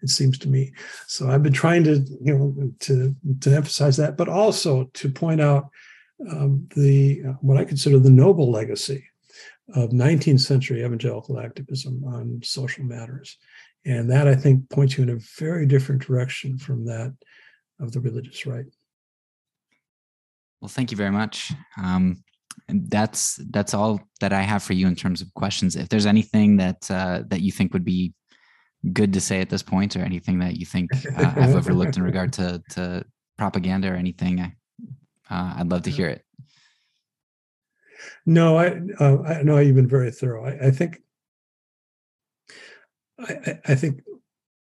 [0.05, 0.73] it seems to me.
[1.07, 5.41] So i've been trying to you know to to emphasize that but also to point
[5.41, 5.71] out
[6.31, 9.05] um, the uh, what i consider the noble legacy
[9.75, 13.39] of 19th century evangelical activism on social matters.
[13.87, 17.15] And that i think points you in a very different direction from that
[17.81, 18.67] of the religious right.
[20.61, 21.53] Well, thank you very much.
[21.83, 22.23] Um,
[22.69, 25.77] and that's that's all that I have for you in terms of questions.
[25.77, 28.15] If there's anything that uh, that you think would be
[28.93, 32.03] good to say at this point, or anything that you think uh, I've overlooked in
[32.03, 33.05] regard to to
[33.37, 34.51] propaganda or anything, uh,
[35.31, 36.25] I'd love to hear it.
[38.27, 40.47] No, I uh, I know you've been very thorough.
[40.47, 41.01] I, I think
[43.19, 44.01] I, I think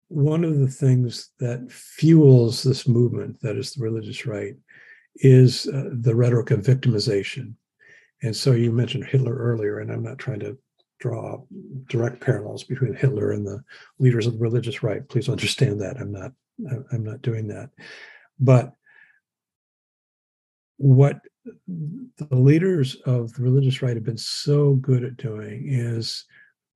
[0.09, 4.55] one of the things that fuels this movement that is the religious right
[5.15, 7.53] is uh, the rhetoric of victimization.
[8.23, 10.57] And so you mentioned Hitler earlier, and I'm not trying to
[10.99, 11.43] draw
[11.87, 13.63] direct parallels between Hitler and the
[13.99, 15.07] leaders of the religious right.
[15.07, 16.31] Please understand that I'm not
[16.91, 17.69] I'm not doing that.
[18.39, 18.73] But
[20.77, 21.19] what
[21.67, 26.25] the leaders of the religious right have been so good at doing is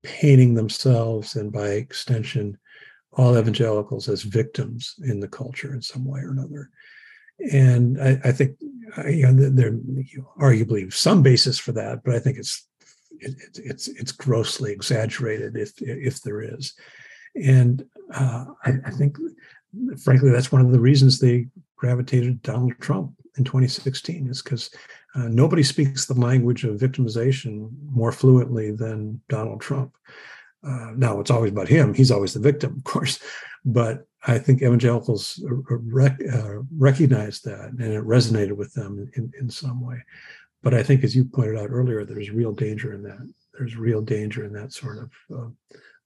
[0.03, 2.57] painting themselves and by extension
[3.13, 6.69] all evangelicals as victims in the culture in some way or another
[7.39, 8.57] and I, I think
[9.07, 9.71] you know, there
[10.39, 12.67] arguably some basis for that, but I think it's
[13.19, 16.73] it, it's it's grossly exaggerated if if there is,
[17.35, 19.17] and uh, I, I, think
[20.03, 24.69] frankly that's one of the reasons they gravitated Donald Trump in 2016 is because
[25.15, 29.93] uh, nobody speaks the language of victimization more fluently than Donald Trump.
[30.63, 33.19] Uh, now it's always about him; he's always the victim, of course,
[33.65, 39.49] but I think evangelicals rec, uh, recognized that and it resonated with them in, in
[39.49, 39.97] some way.
[40.63, 43.33] But I think, as you pointed out earlier, there's real danger in that.
[43.57, 45.49] There's real danger in that sort of uh,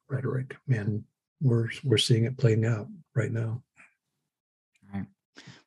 [0.07, 1.03] rhetoric, and
[1.41, 3.61] we're we're seeing it playing out right now.
[4.93, 5.05] All right.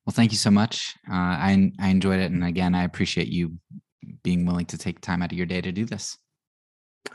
[0.07, 0.95] Well, thank you so much.
[1.07, 3.59] Uh, I I enjoyed it, and again, I appreciate you
[4.23, 6.17] being willing to take time out of your day to do this.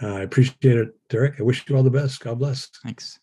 [0.01, 1.39] I appreciate it, Derek.
[1.39, 2.19] I wish you all the best.
[2.21, 2.69] God bless.
[2.83, 3.19] Thanks.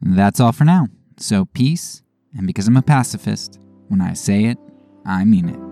[0.00, 0.88] That's all for now.
[1.18, 2.02] So, peace,
[2.36, 3.58] and because I'm a pacifist,
[3.88, 4.58] when I say it,
[5.04, 5.71] I mean it.